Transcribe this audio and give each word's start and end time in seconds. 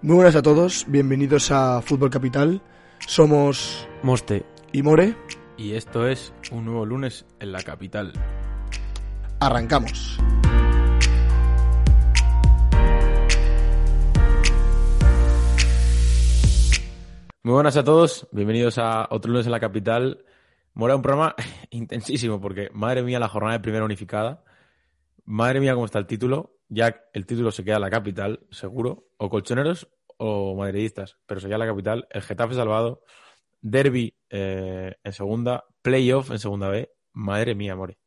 Muy 0.00 0.14
buenas 0.14 0.36
a 0.36 0.42
todos, 0.42 0.84
bienvenidos 0.86 1.50
a 1.50 1.82
Fútbol 1.82 2.08
Capital. 2.08 2.62
Somos 3.00 3.88
Moste 4.04 4.46
y 4.70 4.84
More. 4.84 5.16
y 5.56 5.72
esto 5.72 6.06
es 6.06 6.32
un 6.52 6.66
nuevo 6.66 6.86
lunes 6.86 7.26
en 7.40 7.50
la 7.50 7.60
capital. 7.64 8.12
Arrancamos. 9.40 10.20
Muy 17.42 17.54
buenas 17.54 17.76
a 17.76 17.82
todos, 17.82 18.28
bienvenidos 18.30 18.78
a 18.78 19.08
otro 19.10 19.32
lunes 19.32 19.46
en 19.46 19.52
la 19.52 19.58
capital. 19.58 20.24
Mora, 20.74 20.94
un 20.94 21.02
programa 21.02 21.34
intensísimo 21.70 22.40
porque, 22.40 22.70
madre 22.72 23.02
mía, 23.02 23.18
la 23.18 23.26
jornada 23.26 23.54
de 23.54 23.60
primera 23.64 23.84
unificada. 23.84 24.44
Madre 25.24 25.58
mía, 25.58 25.74
cómo 25.74 25.86
está 25.86 25.98
el 25.98 26.06
título. 26.06 26.57
Ya 26.68 27.02
el 27.12 27.26
título 27.26 27.50
se 27.50 27.64
queda 27.64 27.76
en 27.76 27.82
la 27.82 27.90
capital, 27.90 28.40
seguro. 28.50 29.08
O 29.16 29.30
colchoneros 29.30 29.88
o 30.18 30.54
madridistas, 30.56 31.16
pero 31.26 31.40
se 31.40 31.46
queda 31.46 31.56
en 31.56 31.60
la 31.60 31.66
capital. 31.66 32.08
El 32.10 32.22
Getafe 32.22 32.54
salvado. 32.54 33.02
Derby 33.60 34.14
eh, 34.30 34.94
en 35.02 35.12
segunda. 35.12 35.64
Playoff 35.82 36.30
en 36.30 36.38
segunda 36.38 36.68
B. 36.68 36.90
Madre 37.12 37.54
mía, 37.54 37.74
More. 37.74 37.98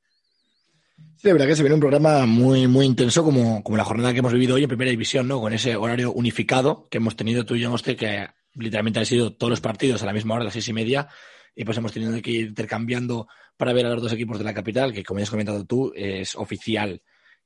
Sí, 1.16 1.28
de 1.28 1.34
verdad 1.34 1.48
que 1.48 1.56
se 1.56 1.64
viene 1.64 1.76
un 1.76 1.82
programa 1.82 2.26
muy, 2.26 2.68
muy 2.68 2.86
intenso 2.86 3.24
como, 3.24 3.64
como 3.64 3.78
la 3.78 3.84
jornada 3.84 4.14
que 4.14 4.20
hemos 4.20 4.34
vivido 4.34 4.56
hoy 4.56 4.64
en 4.64 4.70
Primera 4.70 4.92
División, 4.92 5.28
¿no? 5.28 5.40
Con 5.40 5.54
ese 5.54 5.76
horario 5.76 6.12
unificado 6.12 6.88
que 6.90 6.98
hemos 6.98 7.16
tenido 7.16 7.46
tú 7.46 7.56
y 7.56 7.62
yo, 7.62 7.76
que 7.76 8.28
literalmente 8.56 9.00
han 9.00 9.06
sido 9.06 9.34
todos 9.34 9.50
los 9.50 9.62
partidos 9.62 10.02
a 10.04 10.06
la 10.06 10.14
misma 10.14 10.36
hora, 10.36 10.44
a 10.44 10.46
las 10.46 10.54
seis 10.54 10.68
y 10.68 10.74
media, 10.74 11.08
y 11.56 11.64
pues 11.64 11.78
hemos 11.78 11.92
tenido 11.92 12.20
que 12.22 12.32
ir 12.32 12.48
intercambiando 12.48 13.28
para 13.58 13.74
ver 13.74 13.86
a 13.86 13.90
los 13.90 14.02
dos 14.02 14.14
equipos 14.14 14.38
de 14.40 14.46
la 14.46 14.54
capital, 14.54 14.94
que 14.94 15.04
como 15.04 15.20
ya 15.20 15.24
has 15.24 15.30
comentado 15.30 15.66
tú, 15.66 15.92
es 15.96 16.36
oficial 16.36 17.02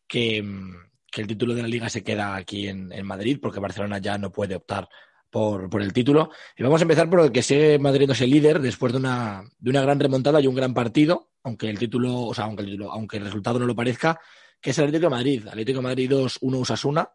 que, 0.08 0.42
mm, 0.42 0.76
que 1.16 1.22
el 1.22 1.28
título 1.28 1.56
de 1.56 1.62
la 1.62 1.70
liga 1.70 1.88
se 1.88 2.04
queda 2.04 2.36
aquí 2.36 2.68
en, 2.68 2.90
Madrid, 3.06 3.40
porque 3.42 3.62
Barcelona 3.62 4.00
ya 4.00 4.18
no 4.18 4.34
puede 4.34 4.56
optar 4.56 4.90
por, 5.30 5.70
por 5.70 5.82
el 5.82 5.94
título. 5.94 6.30
Y 6.58 6.64
vamos 6.64 6.82
a 6.82 6.84
empezar 6.84 7.10
por 7.10 7.22
el 7.22 7.32
que 7.32 7.42
sigue 7.42 7.80
Madrid 7.80 8.12
el 8.12 8.30
líder 8.30 8.60
después 8.60 8.92
de 8.92 9.00
una, 9.00 9.50
de 9.58 9.70
una 9.70 9.82
gran 9.82 9.98
remontada 9.98 10.42
y 10.42 10.48
un 10.48 10.56
gran 10.56 10.74
partido, 10.74 11.30
aunque 11.44 11.70
el 11.70 11.80
título, 11.80 12.24
o 12.24 12.34
sea, 12.34 12.44
aunque 12.44 12.64
el 12.64 12.84
aunque 12.92 13.16
el 13.16 13.24
resultado 13.24 13.60
no 13.60 13.66
lo 13.66 13.74
parezca, 13.74 14.20
que 14.60 14.72
es 14.72 14.78
el 14.78 14.84
Atlético 14.84 15.10
de 15.10 15.16
Madrid. 15.16 15.48
Atlético 15.48 15.80
de 15.80 15.84
Madrid 15.84 16.12
2-1 16.12 16.60
Usasuna. 16.60 17.10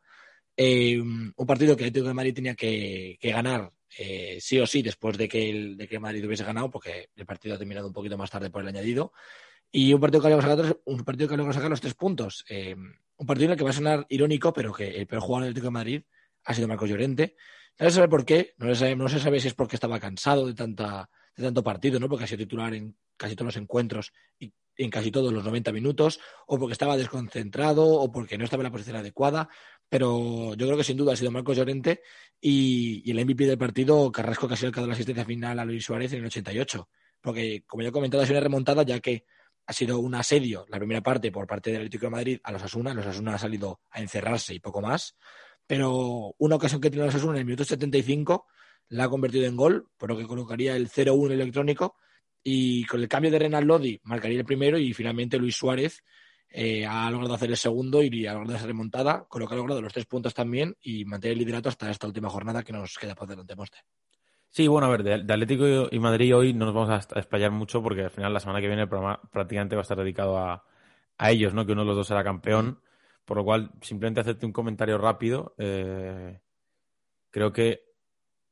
Eh, 0.57 0.99
un 0.99 1.47
partido 1.47 1.77
que 1.77 1.83
el 1.83 1.91
Atlético 1.91 2.09
de 2.09 2.15
Madrid 2.15 2.35
tenía 2.35 2.55
que, 2.55 3.19
ganar 3.23 3.71
eh, 3.99 4.39
sí 4.41 4.59
o 4.61 4.67
sí 4.67 4.81
después 4.81 5.19
de 5.19 5.29
que, 5.29 5.75
de 5.77 5.87
que 5.87 5.99
Madrid 5.99 6.25
hubiese 6.25 6.45
ganado, 6.45 6.71
porque 6.71 7.11
el 7.15 7.27
partido 7.27 7.55
ha 7.55 7.59
terminado 7.59 7.89
un 7.89 7.93
poquito 7.93 8.17
más 8.17 8.31
tarde 8.31 8.49
por 8.49 8.63
el 8.63 8.69
añadido. 8.69 9.13
Y 9.71 9.93
un 9.93 10.01
partido 10.01 10.23
que 10.23 10.33
a 10.33 10.41
sacar, 10.41 10.79
un 10.87 11.05
partido 11.05 11.29
que 11.29 11.35
a 11.35 11.53
sacar 11.53 11.69
los 11.69 11.83
tres 11.83 11.93
puntos. 11.93 12.47
Eh, 12.49 12.75
un 13.21 13.27
partido 13.27 13.47
en 13.47 13.53
el 13.53 13.59
que 13.59 13.65
va 13.65 13.71
a 13.71 13.75
sonar 13.75 14.07
irónico, 14.09 14.51
pero 14.51 14.73
que 14.73 14.89
el 14.89 15.07
peor 15.07 15.21
jugador 15.21 15.43
del 15.45 15.51
Atlético 15.51 15.67
de 15.67 15.73
Madrid 15.73 16.03
ha 16.45 16.55
sido 16.55 16.69
Marcos 16.69 16.89
Llorente. 16.89 17.37
No 17.79 17.87
se 17.87 17.97
sabe 17.97 18.09
por 18.09 18.25
qué, 18.25 18.55
no 18.57 18.75
se 18.75 19.21
sabe, 19.21 19.41
si 19.41 19.49
es 19.49 19.55
porque 19.55 19.77
estaba 19.77 20.01
cansado 20.01 20.47
de, 20.47 20.55
tanta, 20.55 21.11
de 21.37 21.45
tanto 21.45 21.63
partido, 21.63 22.01
¿no? 22.01 22.09
porque 22.09 22.25
ha 22.25 22.27
sido 22.27 22.39
titular 22.39 22.73
en 22.73 22.97
casi 23.19 23.37
todos 23.37 23.49
los 23.49 23.57
encuentros 23.59 24.13
y 24.39 24.55
en 24.75 24.89
casi 24.89 25.11
todos 25.11 25.35
los 25.35 25.45
90 25.45 25.71
minutos, 25.71 26.19
o 26.47 26.59
porque 26.59 26.73
estaba 26.73 26.97
desconcentrado, 26.97 27.87
o 27.87 28.11
porque 28.11 28.39
no 28.39 28.45
estaba 28.45 28.63
en 28.63 28.69
la 28.69 28.73
posición 28.73 28.97
adecuada. 28.97 29.51
Pero 29.91 30.55
yo 30.55 30.67
creo 30.67 30.79
que 30.79 30.85
sin 30.85 30.97
duda 30.97 31.13
ha 31.13 31.17
sido 31.17 31.31
Marcos 31.31 31.59
Llorente 31.59 32.01
y, 32.41 33.03
y 33.05 33.11
el 33.11 33.23
MVP 33.23 33.45
del 33.45 33.59
partido, 33.59 34.11
Carrasco, 34.11 34.49
que 34.49 34.55
ha 34.55 34.57
sido 34.57 34.69
el 34.69 34.73
que 34.73 34.81
ha 34.81 34.83
dado 34.83 34.89
la 34.89 34.95
asistencia 34.95 35.27
final 35.27 35.59
a 35.59 35.65
Luis 35.67 35.85
Suárez 35.85 36.11
en 36.15 36.21
el 36.21 36.27
88. 36.27 36.89
Porque, 37.21 37.65
como 37.67 37.83
ya 37.83 37.91
he 37.91 37.93
comentado, 37.93 38.23
ha 38.23 38.27
sido 38.27 38.39
una 38.39 38.45
remontada, 38.45 38.83
ya 38.83 38.99
que 39.01 39.25
ha 39.67 39.73
sido 39.73 39.99
un 39.99 40.15
asedio 40.15 40.67
la 40.69 40.79
primera 40.79 41.01
parte 41.01 41.31
por 41.31 41.47
parte 41.47 41.71
del 41.71 41.81
Atlético 41.81 42.07
de 42.07 42.11
Madrid 42.11 42.41
a 42.43 42.53
los 42.53 42.63
Asuna. 42.63 42.95
Los 42.95 43.07
Asuna 43.07 43.35
ha 43.35 43.39
salido 43.39 43.81
a 43.91 44.01
encerrarse 44.01 44.55
y 44.55 44.61
poco 44.61 44.81
más. 44.81 45.17
Pero 45.67 46.35
una 46.39 46.57
ocasión 46.57 46.81
que 46.81 46.91
tiene 46.91 47.07
los 47.07 47.15
Asuna 47.15 47.35
en 47.35 47.39
el 47.41 47.45
minuto 47.45 47.65
75 47.65 48.47
la 48.89 49.05
ha 49.05 49.09
convertido 49.09 49.47
en 49.47 49.57
gol, 49.57 49.89
por 49.97 50.11
lo 50.11 50.17
que 50.17 50.27
colocaría 50.27 50.75
el 50.75 50.89
0-1 50.89 51.33
electrónico. 51.33 51.97
Y 52.43 52.85
con 52.87 53.01
el 53.01 53.09
cambio 53.09 53.31
de 53.31 53.39
Renan 53.39 53.67
Lodi 53.67 54.01
marcaría 54.05 54.39
el 54.39 54.45
primero 54.45 54.79
y 54.79 54.93
finalmente 54.93 55.39
Luis 55.39 55.57
Suárez 55.57 56.03
eh, 56.49 56.85
ha 56.85 57.11
logrado 57.11 57.35
hacer 57.35 57.51
el 57.51 57.57
segundo 57.57 58.03
y 58.03 58.27
ha 58.27 58.33
logrado 58.33 58.57
esa 58.57 58.67
remontada, 58.67 59.25
con 59.29 59.41
lo 59.41 59.47
que 59.47 59.55
ha 59.55 59.57
logrado 59.57 59.81
los 59.81 59.93
tres 59.93 60.07
puntos 60.07 60.35
también 60.35 60.75
y 60.81 61.05
mantener 61.05 61.35
el 61.35 61.39
liderato 61.41 61.69
hasta 61.69 61.91
esta 61.91 62.09
última 62.09 62.29
jornada 62.29 62.65
que 62.65 62.73
nos 62.73 62.97
queda 62.99 63.15
por 63.15 63.29
delante, 63.29 63.55
Moste. 63.55 63.79
Sí, 64.51 64.67
bueno, 64.67 64.89
a 64.89 64.91
ver, 64.91 65.03
de, 65.05 65.23
de 65.23 65.33
Atlético 65.33 65.89
y 65.91 65.99
Madrid 66.01 66.37
hoy 66.37 66.53
no 66.53 66.67
nos 66.67 66.75
vamos 66.75 66.91
a, 66.91 66.95
a 66.95 67.21
explayar 67.21 67.53
mucho 67.53 67.83
porque 67.83 68.03
al 68.03 68.11
final 68.11 68.33
la 68.33 68.41
semana 68.41 68.61
que 68.61 68.67
viene 68.67 68.83
el 68.83 68.89
programa 68.89 69.21
prácticamente 69.33 69.77
va 69.77 69.81
a 69.81 69.83
estar 69.83 69.99
dedicado 69.99 70.39
a, 70.39 70.65
a 71.21 71.31
ellos, 71.31 71.55
¿no? 71.55 71.67
Que 71.67 71.73
uno 71.73 71.83
de 71.83 71.89
los 71.89 71.97
dos 71.97 72.09
será 72.09 72.25
campeón. 72.25 72.81
Por 73.25 73.37
lo 73.37 73.45
cual, 73.45 73.71
simplemente 73.83 74.21
hacerte 74.21 74.47
un 74.47 74.53
comentario 74.53 74.99
rápido. 74.99 75.55
Eh, 75.59 76.41
creo 77.31 77.53
que 77.53 77.85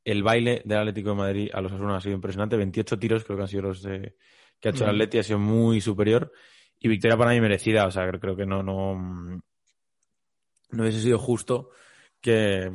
el 0.04 0.22
baile 0.22 0.62
del 0.64 0.78
Atlético 0.78 1.10
de 1.10 1.16
Madrid 1.16 1.50
a 1.52 1.60
los 1.60 1.72
Asuna 1.72 1.96
ha 1.96 2.00
sido 2.00 2.14
impresionante. 2.14 2.56
28 2.56 2.98
tiros 2.98 3.24
creo 3.24 3.36
que 3.36 3.42
han 3.42 3.48
sido 3.48 3.62
los 3.62 3.82
de, 3.82 4.14
que 4.60 4.68
ha 4.68 4.70
hecho 4.70 4.84
el 4.84 4.90
Atleti, 4.90 5.18
ha 5.18 5.22
sido 5.22 5.38
muy 5.38 5.80
superior. 5.80 6.30
Y 6.78 6.88
victoria 6.88 7.16
para 7.16 7.32
mí 7.32 7.40
merecida. 7.40 7.86
O 7.86 7.90
sea, 7.90 8.06
creo, 8.06 8.20
creo 8.20 8.36
que 8.36 8.46
no, 8.46 8.62
no, 8.62 8.94
no 10.70 10.82
hubiese 10.82 11.00
sido 11.00 11.18
justo 11.18 11.70
que, 12.20 12.70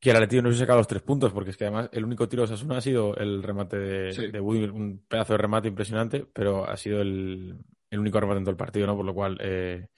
que 0.00 0.10
el 0.10 0.16
Atlético 0.16 0.42
no 0.42 0.48
hubiese 0.48 0.62
sacado 0.62 0.78
los 0.78 0.86
tres 0.86 1.02
puntos, 1.02 1.32
porque 1.32 1.50
es 1.50 1.56
que 1.56 1.64
además 1.64 1.88
el 1.92 2.04
único 2.04 2.28
tiro 2.28 2.42
de 2.42 2.52
Osasuna 2.52 2.78
ha 2.78 2.80
sido 2.80 3.16
el 3.16 3.42
remate 3.42 3.78
de, 3.78 4.12
Sí. 4.12 4.26
de 4.28 4.40
Woody, 4.40 4.64
un 4.64 5.04
pedazo 5.08 5.32
de 5.34 5.38
remate 5.38 5.68
impresionante, 5.68 6.24
pero 6.32 6.68
ha 6.68 6.76
sido 6.76 7.00
el, 7.00 7.56
el 7.90 7.98
único 7.98 8.20
remate 8.20 8.38
en 8.38 8.44
todo 8.44 8.50
el 8.52 8.56
partido, 8.56 8.86
¿no? 8.86 8.96
Por 8.96 9.04
lo 9.04 9.14
cual 9.14 9.38
eh, 9.40 9.88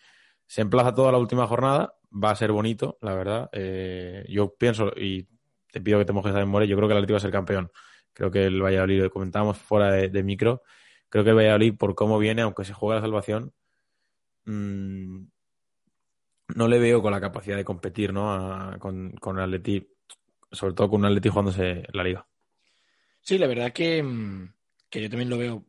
se 0.46 0.62
emplaza 0.62 0.94
toda 0.94 1.12
la 1.12 1.18
última 1.18 1.46
jornada, 1.46 1.94
va 2.12 2.30
a 2.30 2.36
ser 2.36 2.50
bonito, 2.52 2.98
la 3.02 3.14
verdad. 3.14 3.50
Eh, 3.52 4.24
yo 4.28 4.54
pienso, 4.56 4.90
y 4.96 5.28
te 5.70 5.80
pido 5.80 5.98
que 5.98 6.04
te 6.06 6.12
mojes 6.12 6.32
también, 6.32 6.48
More, 6.48 6.66
yo 6.66 6.76
creo 6.76 6.88
que 6.88 6.92
el 6.92 6.98
Atlético 6.98 7.14
va 7.14 7.18
a 7.18 7.20
ser 7.20 7.30
campeón. 7.30 7.70
Creo 8.12 8.30
que 8.30 8.46
el 8.46 8.60
Valladolid, 8.62 9.02
lo 9.02 9.10
comentábamos 9.10 9.58
fuera 9.58 9.92
de, 9.92 10.08
de 10.08 10.22
micro, 10.22 10.62
creo 11.10 11.24
que 11.24 11.30
el 11.30 11.36
Valladolid, 11.36 11.76
por 11.76 11.94
cómo 11.94 12.18
viene, 12.18 12.42
aunque 12.42 12.64
se 12.64 12.72
juega 12.72 12.96
la 12.96 13.00
salvación, 13.02 13.52
mm, 14.46 15.24
no 16.54 16.68
le 16.68 16.78
veo 16.78 17.02
con 17.02 17.12
la 17.12 17.20
capacidad 17.20 17.56
de 17.56 17.64
competir, 17.64 18.12
¿no? 18.12 18.32
A- 18.32 18.78
con, 18.78 19.12
con 19.12 19.38
el 19.38 19.44
Atleti, 19.44 19.86
sobre 20.50 20.74
todo 20.74 20.90
con 20.90 21.00
un 21.00 21.06
Atleti 21.06 21.28
jugándose 21.28 21.84
la 21.92 22.04
liga. 22.04 22.26
Sí, 23.20 23.38
la 23.38 23.46
verdad 23.46 23.72
que, 23.72 24.02
mm, 24.02 24.52
que 24.88 25.02
yo 25.02 25.10
también 25.10 25.28
lo 25.30 25.38
veo 25.38 25.64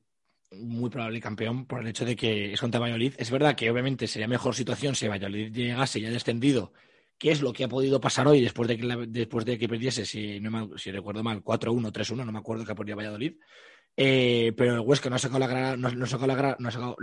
muy 0.52 0.90
probable 0.90 1.22
campeón 1.22 1.66
por 1.66 1.81
el 1.81 1.88
hecho 1.88 2.03
de 2.06 2.16
que 2.16 2.53
es 2.53 2.59
contra 2.59 2.80
Valladolid. 2.80 3.14
Es 3.18 3.31
verdad 3.31 3.56
que 3.56 3.70
obviamente 3.72 4.08
sería 4.08 4.28
mejor 4.28 4.53
situación 4.56 4.96
si 4.96 5.08
Valladolid 5.08 5.52
llegase 5.53 6.02
ya 6.02 6.09
descendido, 6.09 6.74
que 7.18 7.31
es 7.31 7.41
lo 7.41 7.53
que 7.53 7.64
ha 7.64 7.70
podido 7.70 8.02
pasar 8.02 8.28
hoy 8.28 8.41
después 8.41 8.68
de 8.68 8.78
que, 8.78 8.84
la- 8.84 9.06
después 9.08 9.46
de 9.46 9.58
que 9.58 9.70
perdiese, 9.70 10.06
si, 10.06 10.40
no 10.40 10.78
si 10.78 10.91
recuerdo 10.91 11.24
mal, 11.24 11.41
4-1, 11.44 11.91
3-1, 11.91 12.25
no 12.25 12.31
me 12.31 12.40
acuerdo 12.40 12.66
que 12.66 12.75
ponía 12.75 12.96
Valladolid. 12.96 13.36
Eh, 13.96 14.53
pero 14.56 14.74
el 14.75 14.80
Huesca 14.80 15.09
no 15.09 15.18
ha 15.18 15.20
sacado 15.20 15.40
la 15.40 15.75
no, 15.78 15.90
no 15.90 16.06
ha 16.06 16.08
sacado 16.08 16.28
la 16.28 16.56
no 16.58 16.68
ha 16.70 16.72
sacado 16.72 16.96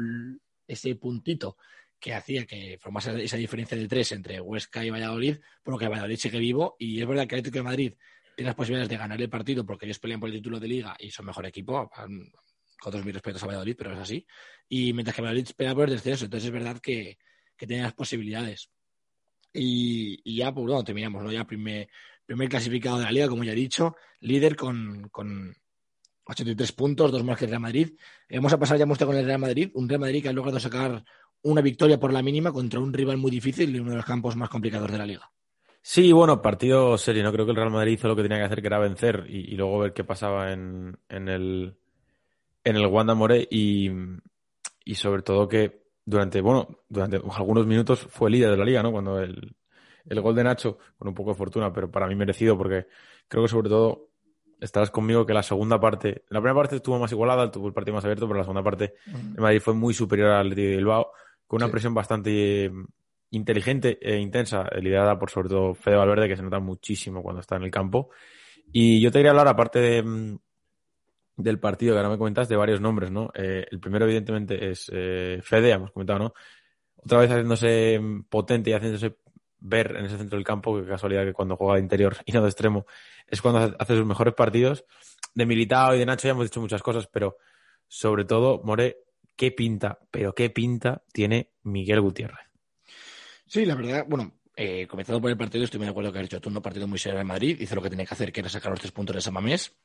ese 0.67 0.95
puntito 0.97 1.57
que 2.01 2.15
hacía 2.15 2.47
que 2.47 2.79
formase 2.81 3.25
esa 3.25 3.37
diferencia 3.37 3.77
de 3.77 3.89
tres 3.89 4.13
entre 4.13 4.41
Huesca 4.41 4.85
y 4.85 4.91
Valladolid, 4.91 5.39
por 5.63 5.75
lo 5.75 5.79
que 5.79 5.89
Valladolid 5.89 6.17
sigue 6.17 6.39
vivo. 6.39 6.77
Y 6.79 7.01
es 7.01 7.07
verdad 7.07 7.27
que 7.27 7.35
el 7.35 7.41
Atlético 7.41 7.59
de 7.59 7.63
Madrid 7.65 7.95
tiene 8.37 8.49
las 8.49 8.55
posibilidades 8.55 8.89
de 8.89 8.97
ganar 8.97 9.21
el 9.21 9.29
partido 9.29 9.67
porque 9.67 9.87
ellos 9.87 9.99
pelean 9.99 10.21
por 10.21 10.29
el 10.29 10.37
título 10.37 10.61
de 10.61 10.69
liga 10.69 10.97
y 10.99 11.11
son 11.11 11.27
mejor 11.27 11.47
equipo. 11.47 11.91
Con 11.91 12.31
todos 12.81 13.05
mis 13.05 13.15
respetos 13.15 13.43
a 13.43 13.47
Valladolid, 13.47 13.75
pero 13.77 13.93
es 13.93 13.99
así. 13.99 14.25
Y 14.69 14.93
mientras 14.93 15.17
que 15.17 15.23
Valladolid 15.23 15.49
pelea 15.57 15.75
por 15.75 15.89
el 15.89 15.95
descenso, 15.95 16.27
entonces 16.27 16.47
es 16.47 16.53
verdad 16.53 16.79
que, 16.79 17.19
que 17.57 17.67
tiene 17.67 17.83
las 17.83 17.95
posibilidades. 17.95 18.71
Y, 19.53 20.21
y 20.23 20.37
ya, 20.37 20.55
pues 20.55 20.67
bueno, 20.67 20.85
terminamos, 20.85 21.25
¿no? 21.25 21.33
Ya 21.33 21.45
primer, 21.45 21.89
primer 22.25 22.49
clasificado 22.49 22.99
de 22.99 23.05
la 23.05 23.11
liga, 23.11 23.29
como 23.29 23.43
ya 23.43 23.53
he 23.53 23.57
dicho, 23.57 23.97
líder 24.21 24.55
con, 24.55 25.09
con 25.09 25.57
83 26.29 26.73
puntos, 26.73 27.11
dos 27.11 27.25
más 27.25 27.39
que 27.39 27.47
el 27.47 27.51
Real 27.51 27.63
Madrid. 27.63 27.97
Vamos 28.31 28.53
a 28.53 28.59
pasar 28.59 28.79
ya 28.79 28.87
mucho 28.87 29.07
con 29.07 29.17
el 29.17 29.25
Real 29.25 29.41
Madrid, 29.41 29.71
un 29.75 29.89
Real 29.89 30.01
Madrid 30.01 30.23
que 30.23 30.29
ha 30.29 30.33
logrado 30.33 30.61
sacar 30.61 31.03
una 31.43 31.61
victoria 31.61 31.99
por 31.99 32.13
la 32.13 32.23
mínima 32.23 32.53
contra 32.53 32.81
un 32.81 32.93
rival 32.93 33.17
muy 33.17 33.31
difícil 33.31 33.75
y 33.75 33.79
uno 33.79 33.91
de 33.91 33.97
los 33.97 34.05
campos 34.05 34.37
más 34.37 34.49
complicados 34.49 34.91
de 34.91 34.99
la 34.99 35.07
liga. 35.07 35.31
Sí, 35.81 36.13
bueno, 36.13 36.43
partido 36.43 36.99
serio, 36.99 37.23
¿no? 37.23 37.33
Creo 37.33 37.47
que 37.47 37.53
el 37.53 37.57
Real 37.57 37.71
Madrid 37.71 37.93
hizo 37.93 38.09
lo 38.09 38.17
que 38.17 38.23
tenía 38.23 38.39
que 38.39 38.45
hacer, 38.45 38.61
que 38.61 38.67
era 38.67 38.79
vencer 38.79 39.25
y, 39.29 39.55
y 39.55 39.57
luego 39.57 39.79
ver 39.79 39.93
qué 39.93 40.05
pasaba 40.05 40.53
en, 40.53 40.99
en 41.09 41.29
el, 41.29 41.77
en 42.65 42.77
el 42.77 42.87
Wanda 42.87 43.15
More 43.15 43.47
y, 43.51 43.91
y 44.85 44.95
sobre 44.97 45.23
todo 45.23 45.49
que 45.49 45.83
durante, 46.05 46.41
bueno, 46.41 46.81
durante 46.89 47.17
algunos 47.17 47.67
minutos 47.67 48.01
fue 48.01 48.31
líder 48.31 48.51
de 48.51 48.57
la 48.57 48.65
liga, 48.65 48.83
¿no? 48.83 48.93
Cuando 48.93 49.21
el, 49.21 49.57
el 50.07 50.21
gol 50.21 50.35
de 50.35 50.45
Nacho, 50.45 50.79
con 50.99 51.09
un 51.09 51.15
poco 51.15 51.31
de 51.31 51.37
fortuna, 51.37 51.73
pero 51.73 51.91
para 51.91 52.07
mí 52.07 52.15
merecido, 52.15 52.57
porque 52.59 52.87
creo 53.29 53.45
que 53.45 53.49
sobre 53.49 53.69
todo 53.69 54.09
estarás 54.61 54.91
conmigo 54.91 55.25
que 55.25 55.35
la 55.35 55.43
segunda 55.43 55.79
parte, 55.79 56.25
la 56.29 56.41
primera 56.41 56.55
parte 56.55 56.77
estuvo 56.77 56.99
más 56.99 57.13
igualada, 57.13 57.51
tuvo 57.51 57.69
el 57.69 57.75
partido 57.75 57.95
más 57.95 58.05
abierto, 58.05 58.27
pero 58.27 58.39
la 58.39 58.45
segunda 58.45 58.63
parte 58.63 58.95
el 59.07 59.41
Madrid 59.41 59.61
fue 59.61 59.75
muy 59.75 59.95
superior 59.95 60.31
al 60.31 60.47
Atlético 60.47 60.69
de 60.69 60.77
Bilbao, 60.77 61.13
con 61.49 61.57
una 61.59 61.67
Sí. 61.67 61.73
presión 61.73 61.95
bastante 61.95 62.67
eh, 62.67 62.73
inteligente 63.31 63.99
e 64.01 64.19
intensa, 64.19 64.69
eh, 64.71 64.81
liderada 64.81 65.19
por 65.19 65.31
sobre 65.31 65.49
todo 65.49 65.75
Fede 65.75 65.97
Valverde, 65.97 66.29
que 66.29 66.37
se 66.37 66.43
nota 66.45 66.61
muchísimo 66.61 67.23
cuando 67.23 67.41
está 67.41 67.57
en 67.57 67.65
el 67.65 67.71
campo. 67.73 68.11
Y 68.73 69.01
yo 69.01 69.11
te 69.11 69.19
quería 69.19 69.31
hablar, 69.33 69.49
aparte 69.49 69.81
de, 69.81 70.03
mm, 70.05 70.39
del 71.37 71.59
partido 71.61 71.95
que 71.95 71.99
ahora 71.99 72.11
me 72.11 72.19
comentas, 72.19 72.49
de 72.49 72.57
varios 72.57 72.81
nombres, 72.81 73.11
¿no? 73.11 73.31
Eh, 73.35 73.67
el 73.71 73.81
primero, 73.81 74.05
evidentemente, 74.05 74.71
es 74.71 74.91
eh, 74.95 75.41
Fede, 75.43 75.71
hemos 75.73 75.91
comentado, 75.93 76.19
¿no? 76.21 76.35
Otra 76.97 77.19
vez 77.21 77.31
haciéndose 77.31 77.99
mm, 78.01 78.25
potente 78.25 78.71
y 78.71 78.73
haciéndose 78.75 79.17
ver 79.61 79.97
en 79.97 80.05
ese 80.07 80.19
centro 80.19 80.37
del 80.37 80.45
campo, 80.45 80.77
que 80.81 80.87
casualidad 80.87 81.25
que 81.25 81.33
cuando 81.33 81.57
juega 81.57 81.75
de 81.75 81.81
interior 81.81 82.17
y 82.27 82.33
no 82.33 82.43
de 82.43 82.49
extremo, 82.49 82.87
es 83.27 83.43
cuando 83.43 83.75
hace 83.79 83.97
sus 83.97 84.07
mejores 84.07 84.35
partidos. 84.35 84.85
De 85.35 85.47
Militao 85.47 85.95
y 85.95 85.99
de 85.99 86.07
Nacho 86.07 86.27
ya 86.29 86.33
hemos 86.33 86.45
dicho 86.47 86.61
muchas 86.61 86.83
cosas, 86.83 87.07
pero 87.07 87.37
sobre 87.87 88.25
todo, 88.25 88.61
More, 88.65 88.97
qué 89.39 89.53
pinta, 89.53 90.01
pero 90.11 90.35
qué 90.35 90.51
pinta 90.51 91.05
tiene 91.13 91.53
Miguel 91.63 92.01
Gutiérrez. 92.01 92.45
Sí, 93.47 93.65
la 93.65 93.77
verdad, 93.77 94.05
bueno, 94.07 94.41
eh, 94.57 94.87
comenzando 94.89 95.21
por 95.21 95.31
el 95.31 95.37
partido, 95.37 95.65
estoy 95.65 95.79
muy 95.79 95.87
de 95.87 95.93
acuerdo 95.93 96.13
que 96.13 96.19
ha 96.19 96.23
hecho 96.23 96.41
un 96.45 96.61
partido 96.61 96.89
muy 96.89 96.99
serio 96.99 97.21
en 97.21 97.27
Madrid, 97.27 97.57
hizo 97.61 97.77
lo 97.77 97.81
que 97.81 97.89
tenía 97.89 98.05
que 98.05 98.15
hacer, 98.15 98.33
que 98.33 98.41
era 98.41 98.49
sacar 98.49 98.73
los 98.73 98.81
tres 98.81 98.91
puntos 98.91 99.15
de 99.15 99.23
Samamés, 99.23 99.77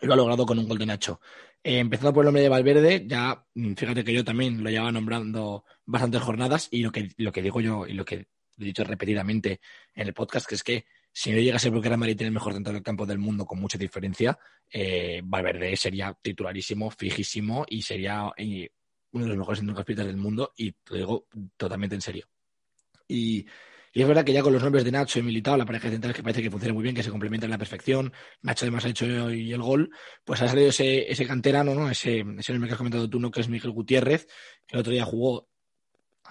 y 0.00 0.06
lo 0.06 0.12
ha 0.12 0.16
logrado 0.16 0.44
con 0.44 0.58
un 0.58 0.68
gol 0.68 0.78
de 0.78 0.84
Nacho. 0.84 1.20
Eh, 1.64 1.78
empezando 1.78 2.12
por 2.12 2.22
el 2.22 2.26
nombre 2.26 2.42
de 2.42 2.50
Valverde, 2.50 3.04
ya 3.06 3.46
mm, 3.54 3.72
fíjate 3.72 4.04
que 4.04 4.12
yo 4.12 4.24
también 4.24 4.62
lo 4.62 4.68
llevaba 4.68 4.92
nombrando 4.92 5.64
bastantes 5.86 6.20
jornadas, 6.20 6.68
y 6.70 6.82
lo 6.82 6.92
que, 6.92 7.08
lo 7.16 7.32
que 7.32 7.40
digo 7.40 7.62
yo 7.62 7.86
y 7.86 7.94
lo 7.94 8.04
que 8.04 8.14
he 8.58 8.64
dicho 8.64 8.84
repetidamente 8.84 9.60
en 9.94 10.06
el 10.06 10.12
podcast, 10.12 10.46
que 10.46 10.54
es 10.54 10.62
que 10.62 10.84
si 11.10 11.32
no 11.32 11.38
llega 11.38 11.56
a 11.56 11.58
ser 11.58 11.72
porque 11.72 11.88
Real 11.88 11.98
Madrid 11.98 12.16
tiene 12.16 12.28
el 12.28 12.34
mejor 12.34 12.52
centro 12.52 12.74
del 12.74 12.82
campo 12.82 13.06
del 13.06 13.18
mundo 13.18 13.46
con 13.46 13.58
mucha 13.58 13.78
diferencia, 13.78 14.38
eh, 14.70 15.22
Valverde 15.24 15.74
sería 15.76 16.16
titularísimo, 16.20 16.90
fijísimo 16.90 17.64
y 17.68 17.82
sería 17.82 18.30
uno 19.12 19.24
de 19.24 19.28
los 19.28 19.38
mejores 19.38 19.60
centrocampistas 19.60 20.06
del 20.06 20.16
mundo 20.16 20.52
y 20.56 20.74
lo 20.90 20.96
digo 20.96 21.26
totalmente 21.56 21.94
en 21.94 22.00
serio. 22.00 22.26
Y, 23.06 23.46
es 23.94 24.06
verdad 24.06 24.24
que 24.24 24.32
ya 24.32 24.42
con 24.42 24.52
los 24.52 24.62
nombres 24.62 24.84
de 24.84 24.92
Nacho 24.92 25.18
y 25.18 25.22
Militao, 25.22 25.56
la 25.56 25.64
pareja 25.64 25.90
central 25.90 26.14
que 26.14 26.22
parece 26.22 26.40
que 26.40 26.50
funciona 26.50 26.72
muy 26.72 26.84
bien, 26.84 26.94
que 26.94 27.02
se 27.02 27.10
complementan 27.10 27.50
a 27.50 27.54
la 27.54 27.58
perfección, 27.58 28.12
Nacho 28.42 28.64
además 28.64 28.84
ha 28.84 28.90
hecho 28.90 29.06
hoy 29.06 29.52
el 29.52 29.62
gol, 29.62 29.90
pues 30.24 30.40
ha 30.40 30.46
salido 30.48 30.68
ese, 30.68 31.10
ese 31.10 31.26
canterano, 31.26 31.74
¿no? 31.74 31.90
Ese, 31.90 32.24
ese 32.38 32.52
nombre 32.52 32.68
que 32.68 32.74
has 32.74 32.78
comentado 32.78 33.10
tú, 33.10 33.18
¿no? 33.18 33.30
que 33.32 33.40
es 33.40 33.48
Miguel 33.48 33.72
Gutiérrez, 33.72 34.26
que 34.66 34.76
el 34.76 34.80
otro 34.80 34.92
día 34.92 35.04
jugó 35.04 35.48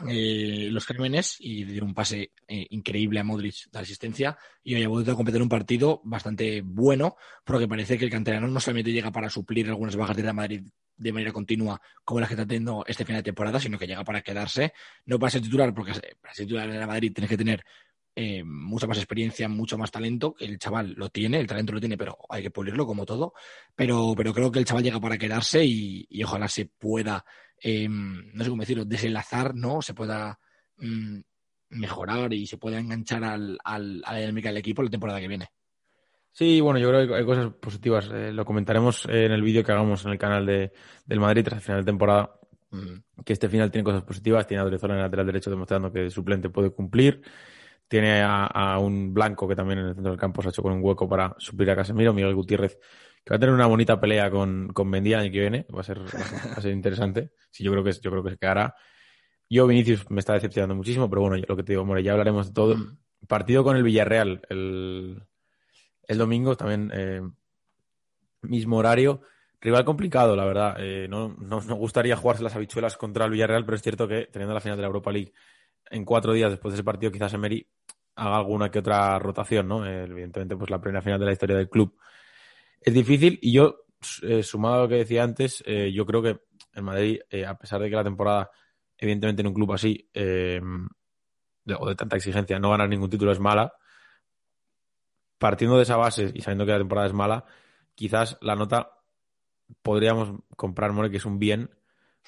eh, 0.07 0.69
los 0.71 0.85
Cármenes 0.85 1.38
y 1.39 1.63
dio 1.63 1.83
un 1.83 1.94
pase 1.94 2.31
eh, 2.47 2.67
increíble 2.69 3.19
a 3.19 3.23
Modric 3.23 3.69
de 3.71 3.79
asistencia. 3.79 4.38
Y 4.63 4.75
hoy 4.75 4.83
ha 4.83 4.88
vuelto 4.88 5.11
a 5.11 5.15
competir 5.15 5.41
un 5.41 5.49
partido 5.49 6.01
bastante 6.03 6.61
bueno 6.61 7.15
porque 7.44 7.67
parece 7.67 7.97
que 7.97 8.05
el 8.05 8.11
canterano 8.11 8.47
no 8.47 8.59
solamente 8.59 8.91
llega 8.91 9.11
para 9.11 9.29
suplir 9.29 9.67
algunas 9.69 9.95
bajas 9.95 10.15
de 10.15 10.23
la 10.23 10.33
Madrid 10.33 10.63
de 10.97 11.13
manera 11.13 11.31
continua 11.31 11.79
como 12.03 12.19
las 12.19 12.29
que 12.29 12.33
está 12.33 12.45
teniendo 12.45 12.83
este 12.88 13.05
final 13.05 13.21
de 13.21 13.27
temporada, 13.27 13.59
sino 13.59 13.77
que 13.77 13.88
llega 13.88 14.03
para 14.03 14.21
quedarse, 14.21 14.73
no 15.05 15.19
para 15.19 15.29
ser 15.29 15.41
titular, 15.41 15.73
porque 15.73 15.94
para 16.19 16.33
ser 16.33 16.45
titular 16.45 16.69
en 16.69 16.79
la 16.79 16.88
Madrid 16.88 17.13
tienes 17.13 17.29
que 17.29 17.38
tener 17.38 17.63
eh, 18.15 18.44
mucha 18.44 18.88
más 18.88 18.97
experiencia, 18.97 19.47
mucho 19.47 19.77
más 19.77 19.91
talento, 19.91 20.35
el 20.39 20.57
chaval 20.57 20.94
lo 20.97 21.09
tiene, 21.09 21.39
el 21.39 21.45
talento 21.45 21.73
lo 21.73 21.79
tiene, 21.79 21.97
pero 21.97 22.17
hay 22.29 22.41
que 22.41 22.49
pulirlo 22.49 22.88
como 22.88 23.05
todo, 23.05 23.33
pero, 23.75 24.15
pero 24.17 24.33
creo 24.33 24.51
que 24.51 24.57
el 24.57 24.65
chaval 24.65 24.83
llega 24.83 24.99
para 24.99 25.19
quedarse 25.19 25.63
y 25.63 26.23
ojalá 26.23 26.47
se 26.47 26.65
pueda 26.65 27.23
Em, 27.62 28.31
no 28.33 28.44
sé 28.44 28.50
cómo 28.50 28.62
decirlo, 28.62 28.86
desenlazar, 28.86 29.56
¿no? 29.56 29.81
Se 29.81 29.94
pueda 29.94 30.39
mm, 30.77 31.19
mejorar 31.69 32.33
y 32.33 32.48
se 32.48 32.57
pueda 32.57 32.80
enganchar 32.80 33.24
al, 33.24 33.57
al, 33.63 34.01
a 34.06 34.13
la 34.13 34.19
dinámica 34.19 34.50
del 34.50 34.57
equipo 34.57 34.83
la 34.83 34.89
temporada 34.89 35.19
que 35.19 35.27
viene. 35.27 35.50
Sí, 36.38 36.62
bueno, 36.62 36.80
yo 36.80 36.89
creo 36.89 37.07
que 37.07 37.15
hay 37.15 37.25
cosas 37.25 37.51
positivas. 37.54 38.12
Eh, 38.13 38.31
lo 38.31 38.45
comentaremos 38.45 39.06
en 39.06 39.31
el 39.31 39.42
vídeo 39.42 39.63
que 39.63 39.71
hagamos 39.71 40.06
en 40.06 40.12
el 40.12 40.19
canal 40.19 40.45
de, 40.45 40.71
del 41.04 41.19
Madrid 41.19 41.44
tras 41.44 41.57
el 41.57 41.63
final 41.63 41.81
de 41.81 41.86
temporada. 41.86 42.39
Mm. 42.69 43.24
Que 43.25 43.33
este 43.33 43.50
final 43.50 43.71
tiene 43.71 43.83
cosas 43.83 44.04
positivas. 44.04 44.45
Tiene 44.45 44.62
a 44.62 44.65
Odriozola 44.65 44.94
en 44.94 45.00
el 45.00 45.06
lateral 45.06 45.25
derecho 45.25 45.50
demostrando 45.50 45.92
que 45.92 46.01
el 46.01 46.12
suplente 46.12 46.50
puede 46.50 46.69
cumplir. 46.69 47.24
Tiene 47.88 48.21
a, 48.24 48.77
un 48.80 49.15
blanco 49.15 49.48
que 49.48 49.56
también 49.56 49.80
en 49.80 49.86
el 49.88 49.95
centro 49.95 50.12
del 50.12 50.19
campo 50.19 50.44
se 50.44 50.50
ha 50.50 50.51
hecho 50.51 50.62
con 50.62 50.74
un 50.74 50.83
hueco 50.83 51.09
para 51.09 51.33
suplir 51.39 51.71
a 51.71 51.75
Casemiro. 51.75 52.13
Miguel 52.13 52.36
Gutiérrez 52.36 52.77
que 53.27 53.33
va 53.33 53.35
a 53.35 53.39
tener 53.39 53.53
una 53.53 53.65
bonita 53.65 54.00
pelea 54.00 54.31
con, 54.31 54.69
con 54.69 54.88
Mendy 54.88 55.12
el 55.12 55.19
año 55.19 55.31
que 55.33 55.41
viene. 55.41 55.65
Va 55.75 55.81
a 55.81 55.83
ser, 55.83 56.00
va 56.00 56.53
a 56.56 56.62
ser 56.62 56.71
interesante. 56.71 57.31
Sí, 57.51 57.62
yo 57.62 57.74
creo 57.74 57.83
que 57.83 57.91
yo 57.91 58.09
creo 58.09 58.24
que 58.24 58.29
se 58.29 58.38
quedará. 58.38 58.74
Yo, 59.50 59.68
Vinicius, 59.68 60.09
me 60.09 60.21
está 60.21 60.31
decepcionando 60.31 60.75
muchísimo, 60.75 61.09
pero 61.09 61.24
bueno, 61.24 61.35
lo 61.45 61.57
que 61.57 61.63
te 61.63 61.74
digo, 61.74 61.83
More, 61.83 62.01
ya 62.01 62.13
hablaremos 62.13 62.47
de 62.47 62.53
todo. 62.53 62.77
Mm. 62.77 62.97
Partido 63.27 63.65
con 63.65 63.75
el 63.75 63.83
Villarreal 63.83 64.44
el, 64.47 65.24
el 66.07 66.18
domingo, 66.18 66.56
también 66.56 66.89
eh, 66.94 67.21
mismo 68.44 68.77
horario. 68.77 69.19
Rival 69.59 69.83
complicado, 69.83 70.38
la 70.38 70.45
verdad. 70.45 70.77
Eh, 70.80 71.09
no, 71.09 71.35
no, 71.38 71.59
no, 71.59 71.75
gustaría 71.75 72.15
jugarse 72.15 72.44
las 72.44 72.56
habichuelas 72.56 72.95
contra 72.95 73.25
el 73.25 73.31
Villarreal, 73.31 73.65
pero 73.65 73.75
es 73.75 73.81
cierto 73.81 74.07
que 74.07 74.30
teniendo 74.31 74.53
la 74.53 74.62
final 74.62 74.77
de 74.77 74.83
la 74.83 74.88
Europa 74.88 75.12
League 75.12 75.33
en 75.89 76.06
cuatro 76.06 76.31
días 76.31 76.50
después 76.50 76.71
de 76.71 76.77
ese 76.77 76.85
partido, 76.85 77.12
quizás 77.12 77.33
Emery 77.33 77.68
haga 78.15 78.38
alguna 78.38 78.71
que 78.71 78.80
otra 78.80 79.19
rotación, 79.19 79.68
¿no? 79.68 79.85
Eh, 79.85 80.06
evidentemente, 80.06 80.56
pues 80.56 80.69
la 80.69 80.80
primera 80.80 81.01
final 81.01 81.19
de 81.19 81.25
la 81.25 81.33
historia 81.33 81.57
del 81.57 81.69
club 81.69 81.94
es 82.88 82.94
difícil 82.94 83.38
y 83.42 83.51
yo, 83.51 83.84
eh, 84.22 84.44
sumado 84.44 84.75
a 84.75 84.80
lo 84.84 84.88
que 84.88 84.95
decía 84.95 85.22
antes, 85.22 85.62
eh, 85.66 85.92
yo 85.92 86.06
creo 86.06 86.22
que 86.22 86.39
el 86.72 86.84
Madrid, 86.84 87.19
eh, 87.30 87.45
a 87.45 87.57
pesar 87.57 87.81
de 87.81 87.89
que 87.89 87.98
la 87.98 88.04
temporada, 88.06 88.50
evidentemente 88.98 89.42
en 89.42 89.48
un 89.48 89.54
club 89.54 89.74
así, 89.74 90.10
o 90.16 91.89
de 91.89 91.95
tanta 91.95 92.16
exigencia, 92.16 92.60
no 92.60 92.69
ganar 92.69 92.88
ningún 92.88 93.10
título 93.10 93.34
es 93.34 93.42
mala, 93.42 93.74
partiendo 95.38 95.75
de 95.75 95.84
esa 95.84 95.98
base 95.98 96.31
y 96.34 96.39
sabiendo 96.39 96.66
que 96.66 96.72
la 96.72 96.78
temporada 96.78 97.07
es 97.07 97.13
mala, 97.13 97.44
quizás 97.94 98.38
la 98.39 98.56
nota 98.56 98.94
podríamos 99.81 100.40
comprar, 100.56 100.94
More, 100.94 101.12
que 101.12 101.18
es 101.18 101.25
un 101.25 101.40
bien, 101.40 101.69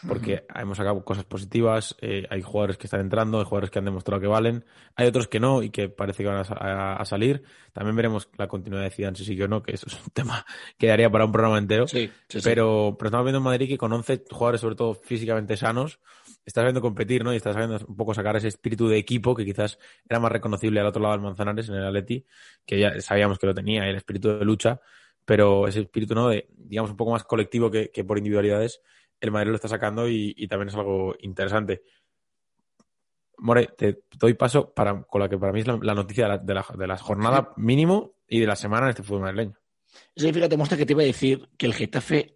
porque 0.07 0.45
hemos 0.55 0.77
sacado 0.77 1.03
cosas 1.03 1.25
positivas, 1.25 1.95
eh, 2.01 2.25
hay 2.29 2.41
jugadores 2.41 2.77
que 2.77 2.87
están 2.87 3.01
entrando, 3.01 3.39
hay 3.39 3.45
jugadores 3.45 3.69
que 3.69 3.79
han 3.79 3.85
demostrado 3.85 4.21
que 4.21 4.27
valen, 4.27 4.63
hay 4.95 5.07
otros 5.07 5.27
que 5.27 5.39
no 5.39 5.61
y 5.61 5.71
que 5.71 5.89
parece 5.89 6.23
que 6.23 6.29
van 6.29 6.45
a, 6.47 7.05
salir. 7.05 7.43
También 7.73 7.95
veremos 7.95 8.29
la 8.37 8.47
continuidad 8.47 8.83
de 8.83 8.91
Zidane 8.91 9.17
si 9.17 9.25
sigue 9.25 9.43
o 9.43 9.47
no, 9.47 9.61
que 9.61 9.73
eso 9.73 9.87
es 9.87 9.93
un 9.93 10.09
tema 10.13 10.45
que 10.77 10.87
daría 10.87 11.09
para 11.09 11.25
un 11.25 11.31
programa 11.31 11.57
entero. 11.57 11.87
Sí, 11.87 12.09
pero, 12.43 12.95
pero 12.97 13.07
estamos 13.09 13.25
viendo 13.25 13.39
en 13.39 13.43
Madrid 13.43 13.67
que 13.67 13.77
con 13.77 13.91
11 13.91 14.23
jugadores, 14.29 14.61
sobre 14.61 14.75
todo 14.75 14.93
físicamente 14.93 15.57
sanos, 15.57 15.99
está 16.45 16.61
sabiendo 16.61 16.81
competir, 16.81 17.23
¿no? 17.23 17.33
Y 17.33 17.37
está 17.37 17.51
sabiendo 17.51 17.77
un 17.85 17.95
poco 17.97 18.13
sacar 18.13 18.37
ese 18.37 18.47
espíritu 18.47 18.87
de 18.87 18.97
equipo 18.97 19.35
que 19.35 19.43
quizás 19.43 19.79
era 20.07 20.19
más 20.19 20.31
reconocible 20.31 20.79
al 20.79 20.87
otro 20.87 21.01
lado 21.01 21.15
del 21.15 21.23
Manzanares, 21.23 21.67
en 21.67 21.75
el 21.75 21.85
Atleti, 21.85 22.25
que 22.65 22.79
ya 22.79 23.01
sabíamos 23.01 23.37
que 23.37 23.47
lo 23.47 23.53
tenía, 23.53 23.85
el 23.87 23.95
espíritu 23.95 24.29
de 24.29 24.45
lucha, 24.45 24.79
pero 25.25 25.67
ese 25.67 25.81
espíritu, 25.81 26.15
¿no? 26.15 26.29
De, 26.29 26.47
digamos, 26.55 26.91
un 26.91 26.97
poco 26.97 27.11
más 27.11 27.25
colectivo 27.25 27.69
que, 27.69 27.91
que 27.91 28.03
por 28.05 28.17
individualidades 28.17 28.81
el 29.19 29.31
Madrid 29.31 29.49
lo 29.49 29.55
está 29.55 29.67
sacando 29.67 30.07
y, 30.07 30.47
también 30.47 30.69
es 30.69 30.75
algo 30.75 31.15
interesante. 31.19 31.83
More, 33.37 33.67
te 33.77 34.03
doy 34.17 34.33
paso 34.33 34.73
para, 34.73 35.01
con 35.03 35.21
la 35.21 35.29
que 35.29 35.37
para 35.37 35.53
mí 35.53 35.61
es 35.61 35.67
la, 35.67 35.77
noticia 35.77 36.25
de 36.25 36.53
la, 36.53 36.65
de, 36.77 36.87
la, 36.87 36.97
jornada 36.97 37.53
mínimo 37.55 38.15
y 38.27 38.39
de 38.39 38.47
la 38.47 38.55
semana 38.55 38.85
en 38.85 38.89
este 38.89 39.03
fútbol 39.03 39.21
madrileño. 39.21 39.55
Sí, 40.15 40.31
fíjate, 40.31 40.57
muestra 40.57 40.77
que 40.77 40.85
te 40.85 40.93
iba 40.93 41.03
a 41.03 41.05
decir 41.05 41.49
que 41.57 41.65
el 41.65 41.73
Getafe 41.73 42.33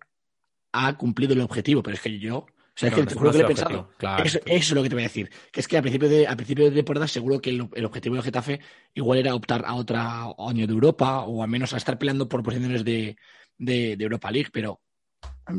ha 0.71 0.97
cumplido 0.97 1.33
el 1.33 1.41
objetivo, 1.41 1.83
pero 1.83 1.95
es 1.95 2.01
que 2.01 2.19
yo. 2.19 2.37
O 2.37 2.75
sea, 2.75 2.89
es 2.89 2.95
que 2.95 3.05
te 3.05 3.15
juro 3.15 3.31
que 3.31 3.37
lo 3.37 3.43
he 3.43 3.47
pensado. 3.47 3.89
eso, 4.23 4.39
es 4.45 4.71
lo 4.71 4.81
que 4.81 4.89
te 4.89 4.95
voy 4.95 5.03
a 5.03 5.07
decir. 5.07 5.29
Que 5.51 5.59
es 5.59 5.67
que 5.67 5.77
a 5.77 5.81
principio 5.81 6.09
de, 6.09 6.27
a 6.27 6.35
principio 6.35 6.65
de 6.65 6.71
temporada 6.71 7.07
seguro 7.07 7.39
que 7.39 7.51
el, 7.51 7.85
objetivo 7.85 8.15
del 8.15 8.23
Getafe 8.23 8.61
igual 8.95 9.19
era 9.19 9.35
optar 9.35 9.63
a 9.65 9.75
otro 9.75 9.97
año 9.99 10.65
de 10.65 10.73
Europa 10.73 11.19
o 11.21 11.43
al 11.43 11.49
menos 11.49 11.73
a 11.73 11.77
estar 11.77 11.99
peleando 11.99 12.27
por 12.27 12.41
posiciones 12.41 12.83
de, 12.83 13.17
de, 13.57 13.95
de 13.95 14.03
Europa 14.03 14.31
League, 14.31 14.49
pero 14.51 14.81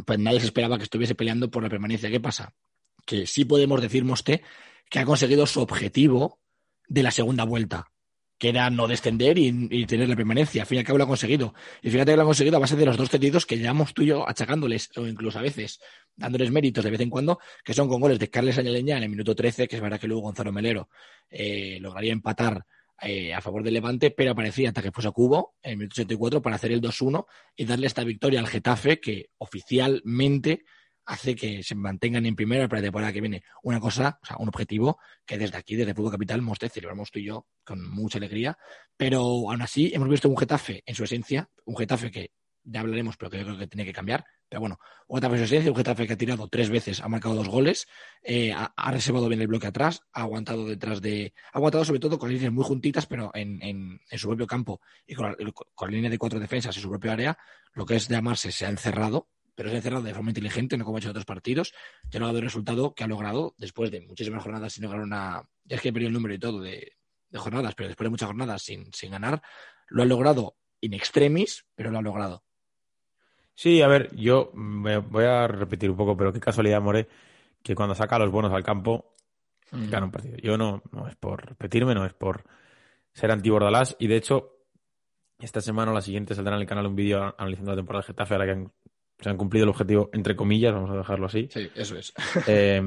pues 0.07 0.19
nadie 0.19 0.41
se 0.41 0.47
esperaba 0.47 0.79
que 0.79 0.85
estuviese 0.85 1.14
peleando 1.14 1.50
por 1.50 1.62
la 1.62 1.69
permanencia. 1.69 2.11
¿Qué 2.11 2.21
pasa? 2.21 2.55
Que 3.07 3.26
sí 3.26 3.45
podemos 3.45 3.81
decir, 3.81 4.05
Moste, 4.05 4.43
que 4.91 4.99
ha 4.99 5.05
conseguido 5.05 5.47
su 5.47 5.61
objetivo 5.61 6.41
de 6.88 7.03
la 7.03 7.11
segunda 7.11 7.45
vuelta, 7.45 7.91
que 8.38 8.49
era 8.49 8.71
no 8.71 8.87
descender 8.88 9.38
y, 9.38 9.87
tener 9.87 10.09
la 10.09 10.17
permanencia. 10.17 10.62
Al 10.62 10.67
fin 10.67 10.76
y 10.76 10.79
al 10.81 10.85
cabo 10.85 10.99
lo 10.99 11.05
ha 11.05 11.09
conseguido. 11.09 11.55
Y 11.83 11.91
fíjate 11.91 12.12
que 12.12 12.17
lo 12.17 12.23
ha 12.23 12.26
conseguido 12.26 12.57
a 12.57 12.61
base 12.61 12.76
de 12.76 12.87
los 12.87 12.97
dos 12.97 13.11
cedidos 13.11 13.47
que 13.47 13.59
llevamos 13.59 13.95
tú 13.95 14.03
y 14.03 14.07
yo 14.07 14.29
achacándoles, 14.29 14.91
o 14.97 15.07
incluso 15.07 15.38
a 15.38 15.43
veces 15.43 15.81
dándoles 16.17 16.50
méritos 16.50 16.85
de 16.85 16.91
vez 16.91 17.00
en 17.00 17.11
cuando, 17.11 17.38
que 17.64 17.75
son 17.75 17.88
con 17.88 18.00
goles 18.00 18.19
de 18.19 18.31
Carles 18.31 18.59
Añaleña 18.59 18.97
en 18.97 19.05
el 19.05 19.09
minuto 19.11 19.35
13, 19.35 19.69
que 19.69 19.76
es 19.76 19.83
verdad 19.83 20.00
que 20.00 20.09
luego 20.09 20.23
Gonzalo 20.23 20.53
Melero 20.53 20.88
eh, 21.31 21.79
lograría 21.81 22.12
empatar 22.12 22.64
eh, 23.03 23.35
a 23.35 23.41
favor 23.41 23.63
del 23.63 23.75
Levante, 23.75 24.11
pero 24.11 24.33
aparecía 24.33 24.69
hasta 24.69 24.83
que 24.83 24.93
fuese 24.93 25.11
Cubo 25.11 25.55
en 25.63 25.73
el 25.73 25.77
minuto 25.79 25.95
84 25.95 26.41
para 26.41 26.57
hacer 26.57 26.73
el 26.73 26.81
2-1 26.81 27.27
y 27.57 27.65
darle 27.65 27.87
esta 27.87 28.05
victoria 28.05 28.41
al 28.41 28.47
Getafe 28.47 29.01
que 29.01 29.31
oficialmente 29.39 30.65
hace 31.07 31.35
que 31.35 31.63
se 31.63 31.75
mantengan 31.75 32.25
en 32.25 32.37
primera 32.37 32.69
para 32.69 32.81
la 32.81 32.87
temporada 32.87 33.13
que 33.13 33.21
viene. 33.21 33.43
Una 33.63 33.81
cosa, 33.81 34.19
o 34.23 34.27
sea, 34.27 34.37
un 34.39 34.49
objetivo 34.49 34.99
que 35.27 35.37
desde 35.37 35.59
aquí, 35.59 35.77
desde 35.77 35.95
Fútbol 35.95 36.13
Capital, 36.13 36.43
Moste, 36.43 36.69
celebramos 36.69 37.11
tú 37.11 37.19
y 37.19 37.27
yo 37.27 37.47
con 37.65 37.87
mucha 37.91 38.19
alegría, 38.19 38.57
pero 38.97 39.21
aún 39.21 39.61
así 39.61 39.91
hemos 39.95 40.09
visto 40.09 40.29
un 40.29 40.37
Getafe 40.37 40.83
en 40.87 40.95
su 40.95 41.05
esencia, 41.05 41.51
un 41.65 41.77
Getafe 41.77 42.11
que 42.11 42.31
ya 42.64 42.80
hablaremos, 42.80 43.16
pero 43.16 43.30
que 43.30 43.38
yo 43.38 43.44
creo 43.44 43.59
que 43.59 43.66
tiene 43.66 43.85
que 43.85 43.92
cambiar. 43.92 44.25
Pero 44.49 44.61
bueno, 44.61 44.78
Getafe 45.09 45.42
esencia, 45.42 45.71
un 45.71 45.76
Getafe 45.76 46.06
que 46.06 46.12
ha 46.14 46.16
tirado 46.18 46.49
tres 46.49 46.71
veces, 46.71 47.00
ha 47.00 47.09
marcado 47.09 47.35
dos 47.35 47.49
goles, 47.49 47.87
eh, 48.23 48.52
ha, 48.54 48.90
reservado 48.90 49.28
bien 49.28 49.40
el 49.40 49.49
bloque 49.49 49.66
atrás, 49.66 50.02
ha 50.12 50.23
aguantado 50.23 50.66
detrás 50.66 51.00
de. 51.00 51.35
Ha 51.52 51.59
aguantado 51.59 51.85
sobre 51.85 52.00
todo 52.00 52.18
con 52.18 52.33
líneas 52.33 52.52
muy 52.52 52.64
juntitas, 52.64 53.06
pero 53.06 53.30
en, 53.35 53.62
en, 53.62 54.18
su 54.18 54.28
propio 54.28 54.47
campo 54.47 54.80
y 55.06 55.14
con 55.14 55.37
con 55.75 55.90
línea 55.90 56.11
de 56.11 56.18
cuatro 56.18 56.40
defensas 56.40 56.76
en 56.76 56.83
su 56.83 56.88
propio 56.88 57.12
área, 57.12 57.38
lo 57.73 57.85
que 57.85 57.97
es 57.97 58.09
de 58.09 58.16
amarse 58.16 58.52
se 58.52 58.66
ha 58.66 58.71
encerrado, 58.71 59.28
pero 59.54 59.68
se 59.68 59.76
ha 59.76 59.78
encerrado 59.78 60.02
de 60.02 60.14
forma 60.14 60.30
inteligente, 60.30 60.76
no 60.76 60.85
como 60.85 60.97
ha 60.97 61.00
hecho 61.00 61.09
en 61.09 61.11
otros 61.11 61.26
partidos. 61.26 61.75
Ya 62.11 62.21
no 62.21 62.26
ha 62.26 62.28
dado 62.28 62.38
el 62.38 62.44
resultado 62.44 62.94
que 62.94 63.04
ha 63.04 63.06
logrado 63.06 63.54
después 63.59 63.90
de 63.90 64.00
muchísimas 64.00 64.42
jornadas 64.42 64.73
sin 64.73 64.85
lograr 64.85 65.02
una. 65.02 65.49
Ya 65.64 65.76
es 65.76 65.83
que 65.83 65.88
he 65.88 65.92
perdido 65.92 66.09
el 66.09 66.14
número 66.14 66.35
y 66.35 66.38
todo 66.38 66.61
de, 66.61 66.92
de 67.28 67.38
jornadas, 67.38 67.75
pero 67.75 67.88
después 67.88 68.06
de 68.06 68.11
muchas 68.11 68.26
jornadas 68.26 68.62
sin, 68.62 68.92
sin 68.92 69.11
ganar, 69.11 69.42
lo 69.88 70.02
ha 70.02 70.06
logrado 70.06 70.56
in 70.80 70.94
extremis, 70.94 71.66
pero 71.75 71.90
lo 71.90 71.99
ha 71.99 72.02
logrado. 72.02 72.44
Sí, 73.55 73.83
a 73.83 73.89
ver, 73.89 74.15
yo 74.17 74.51
me 74.55 74.99
voy 74.99 75.25
a 75.25 75.47
repetir 75.47 75.91
un 75.91 75.97
poco, 75.97 76.17
pero 76.17 76.33
qué 76.33 76.41
casualidad, 76.41 76.81
More, 76.81 77.09
que 77.63 77.75
cuando 77.75 77.95
saca 77.95 78.19
los 78.19 78.31
buenos 78.31 78.53
al 78.53 78.65
campo, 78.65 79.15
mm. 79.71 79.91
gana 79.91 80.07
un 80.07 80.13
partido. 80.13 80.37
Yo 80.39 80.59
no, 80.59 80.83
no 80.93 81.09
es 81.09 81.15
por 81.17 81.47
repetirme, 81.47 81.95
no 81.95 82.05
es 82.05 82.15
por 82.15 82.45
ser 83.13 83.31
anti-Bordalás. 83.31 83.97
Y 83.99 84.09
de 84.09 84.17
hecho, 84.17 84.55
esta 85.39 85.61
semana 85.61 85.93
o 85.93 85.95
la 85.95 86.01
siguiente 86.01 86.35
saldrá 86.35 86.57
en 86.57 86.63
el 86.63 86.67
canal 86.67 86.87
un 86.87 86.97
vídeo 86.97 87.35
analizando 87.39 87.71
la 87.71 87.77
temporada 87.77 88.03
de 88.03 88.07
Getafe, 88.09 88.35
ahora 88.35 88.47
que 88.47 88.69
se 89.21 89.31
han 89.31 89.37
cumplido 89.37 89.65
el 89.65 89.71
objetivo, 89.71 90.11
entre 90.13 90.35
comillas, 90.35 90.75
vamos 90.75 90.91
a 90.91 90.97
dejarlo 90.97 91.27
así. 91.27 91.49
Sí, 91.51 91.71
eso 91.75 91.97
es. 91.97 92.13
Eh, 92.49 92.83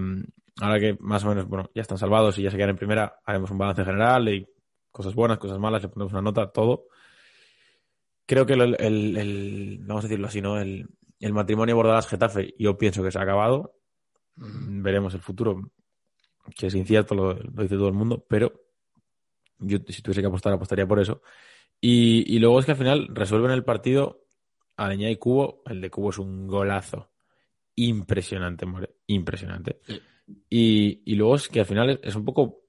ahora 0.59 0.79
que 0.79 0.97
más 0.99 1.23
o 1.23 1.29
menos, 1.29 1.47
bueno, 1.47 1.69
ya 1.73 1.81
están 1.81 1.97
salvados 1.97 2.37
y 2.37 2.43
ya 2.43 2.51
se 2.51 2.57
quedan 2.57 2.71
en 2.71 2.77
primera, 2.77 3.19
haremos 3.25 3.51
un 3.51 3.57
balance 3.57 3.85
general 3.85 4.27
y 4.29 4.47
cosas 4.91 5.15
buenas, 5.15 5.37
cosas 5.37 5.59
malas, 5.59 5.81
le 5.81 5.89
ponemos 5.89 6.11
una 6.11 6.21
nota, 6.21 6.51
todo. 6.51 6.87
Creo 8.27 8.45
que 8.45 8.53
el, 8.53 8.75
el, 8.79 9.79
vamos 9.81 10.03
a 10.03 10.07
decirlo 10.07 10.27
así, 10.27 10.41
¿no? 10.41 10.59
El, 10.59 10.87
el 11.19 11.33
matrimonio 11.33 11.75
Bordalás-Getafe, 11.77 12.53
yo 12.59 12.77
pienso 12.77 13.01
que 13.01 13.11
se 13.11 13.17
ha 13.17 13.23
acabado. 13.23 13.79
Veremos 14.35 15.13
el 15.13 15.21
futuro, 15.21 15.71
que 16.55 16.67
es 16.67 16.75
incierto, 16.75 17.15
lo, 17.15 17.33
lo, 17.33 17.63
dice 17.63 17.75
todo 17.75 17.87
el 17.87 17.93
mundo, 17.93 18.23
pero 18.29 18.53
yo 19.59 19.79
si 19.87 20.01
tuviese 20.01 20.21
que 20.21 20.27
apostar, 20.27 20.53
apostaría 20.53 20.85
por 20.85 20.99
eso. 20.99 21.21
Y, 21.79 22.35
y 22.35 22.39
luego 22.39 22.59
es 22.59 22.65
que 22.65 22.71
al 22.73 22.77
final 22.77 23.07
resuelven 23.09 23.51
el 23.51 23.63
partido 23.63 24.27
Aleñá 24.75 25.09
y 25.09 25.15
Cubo. 25.15 25.63
El 25.65 25.81
de 25.81 25.89
Cubo 25.89 26.09
es 26.09 26.19
un 26.19 26.47
golazo 26.47 27.11
impresionante, 27.75 28.65
more, 28.65 28.97
impresionante. 29.07 29.79
Sí. 29.85 30.01
Y, 30.49 31.01
y, 31.05 31.15
luego 31.15 31.35
es 31.35 31.47
que 31.47 31.61
al 31.61 31.65
final 31.65 31.99
es 32.03 32.15
un 32.15 32.25
poco 32.25 32.63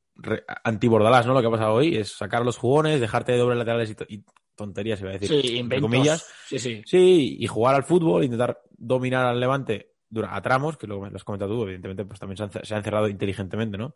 anti-Bordalás, 0.64 1.26
¿no? 1.26 1.34
Lo 1.34 1.40
que 1.40 1.48
ha 1.48 1.50
pasado 1.50 1.74
hoy 1.74 1.96
es 1.96 2.12
sacar 2.12 2.44
los 2.44 2.56
jugones, 2.56 3.00
dejarte 3.00 3.32
de 3.32 3.38
doble 3.38 3.56
laterales 3.56 3.96
y, 4.08 4.14
y 4.14 4.24
tonterías, 4.58 5.00
iba 5.00 5.10
a 5.10 5.12
decir. 5.14 5.40
Sí, 5.40 5.58
entre 5.58 5.80
comillas. 5.80 6.26
Sí, 6.46 6.58
sí. 6.58 6.82
Sí, 6.84 7.36
y 7.40 7.46
jugar 7.46 7.74
al 7.74 7.84
fútbol, 7.84 8.24
intentar 8.24 8.60
dominar 8.76 9.24
al 9.24 9.40
Levante 9.40 9.92
a 10.28 10.40
tramos, 10.40 10.76
que 10.76 10.86
lo, 10.86 11.08
lo 11.08 11.16
has 11.16 11.24
comentado 11.24 11.54
tú, 11.54 11.62
evidentemente, 11.62 12.04
pues 12.04 12.18
también 12.18 12.36
se 12.36 12.42
han, 12.44 12.64
se 12.64 12.74
han 12.74 12.82
cerrado 12.82 13.08
inteligentemente, 13.08 13.76
¿no? 13.76 13.94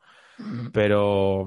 Pero 0.73 1.45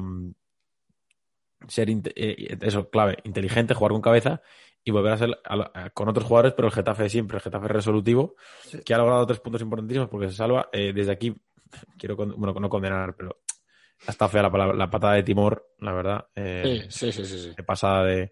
ser, 1.68 1.90
eh, 1.90 2.58
eso, 2.62 2.90
clave, 2.90 3.18
inteligente, 3.24 3.74
jugar 3.74 3.92
con 3.92 4.02
cabeza 4.02 4.42
y 4.84 4.92
volver 4.92 5.14
a 5.14 5.18
ser 5.18 5.40
a, 5.44 5.72
a, 5.74 5.90
con 5.92 6.08
otros 6.10 6.26
jugadores, 6.26 6.54
pero 6.54 6.68
el 6.68 6.74
Getafe 6.74 7.10
siempre, 7.10 7.38
el 7.38 7.44
Getafe 7.44 7.68
resolutivo, 7.68 8.36
sí. 8.62 8.80
que 8.84 8.94
ha 8.94 8.98
logrado 8.98 9.26
tres 9.26 9.40
puntos 9.40 9.62
importantísimos 9.62 10.10
porque 10.10 10.30
se 10.30 10.36
salva. 10.36 10.70
Eh, 10.72 10.94
desde 10.94 11.12
aquí, 11.12 11.36
quiero, 11.98 12.16
con, 12.16 12.36
bueno, 12.38 12.60
no 12.60 12.70
condenar, 12.70 13.16
pero 13.16 13.42
está 14.08 14.28
fea 14.28 14.44
la, 14.44 14.74
la, 14.74 14.90
patada 14.90 15.14
de 15.14 15.24
Timor, 15.24 15.74
la 15.80 15.94
verdad. 15.94 16.28
Eh, 16.36 16.86
sí, 16.90 17.12
sí, 17.12 17.26
sí, 17.26 17.40
sí, 17.40 17.54
De 17.56 17.64
pasada 17.64 18.04
de, 18.04 18.32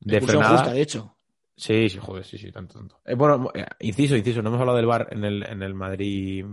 de 0.00 0.20
frenada. 0.20 0.58
Justa, 0.58 0.72
de 0.72 0.82
hecho. 0.82 1.14
Sí, 1.56 1.88
sí, 1.88 1.98
joder, 1.98 2.24
sí, 2.24 2.38
sí, 2.38 2.52
tanto, 2.52 2.78
tanto. 2.78 3.00
Eh, 3.04 3.14
bueno, 3.14 3.50
eh, 3.52 3.66
inciso, 3.80 4.16
inciso, 4.16 4.42
no 4.42 4.48
hemos 4.48 4.60
hablado 4.60 4.76
del 4.76 4.86
bar 4.86 5.08
en 5.10 5.24
el, 5.24 5.42
en 5.44 5.62
el 5.62 5.74
Madrid 5.74 6.44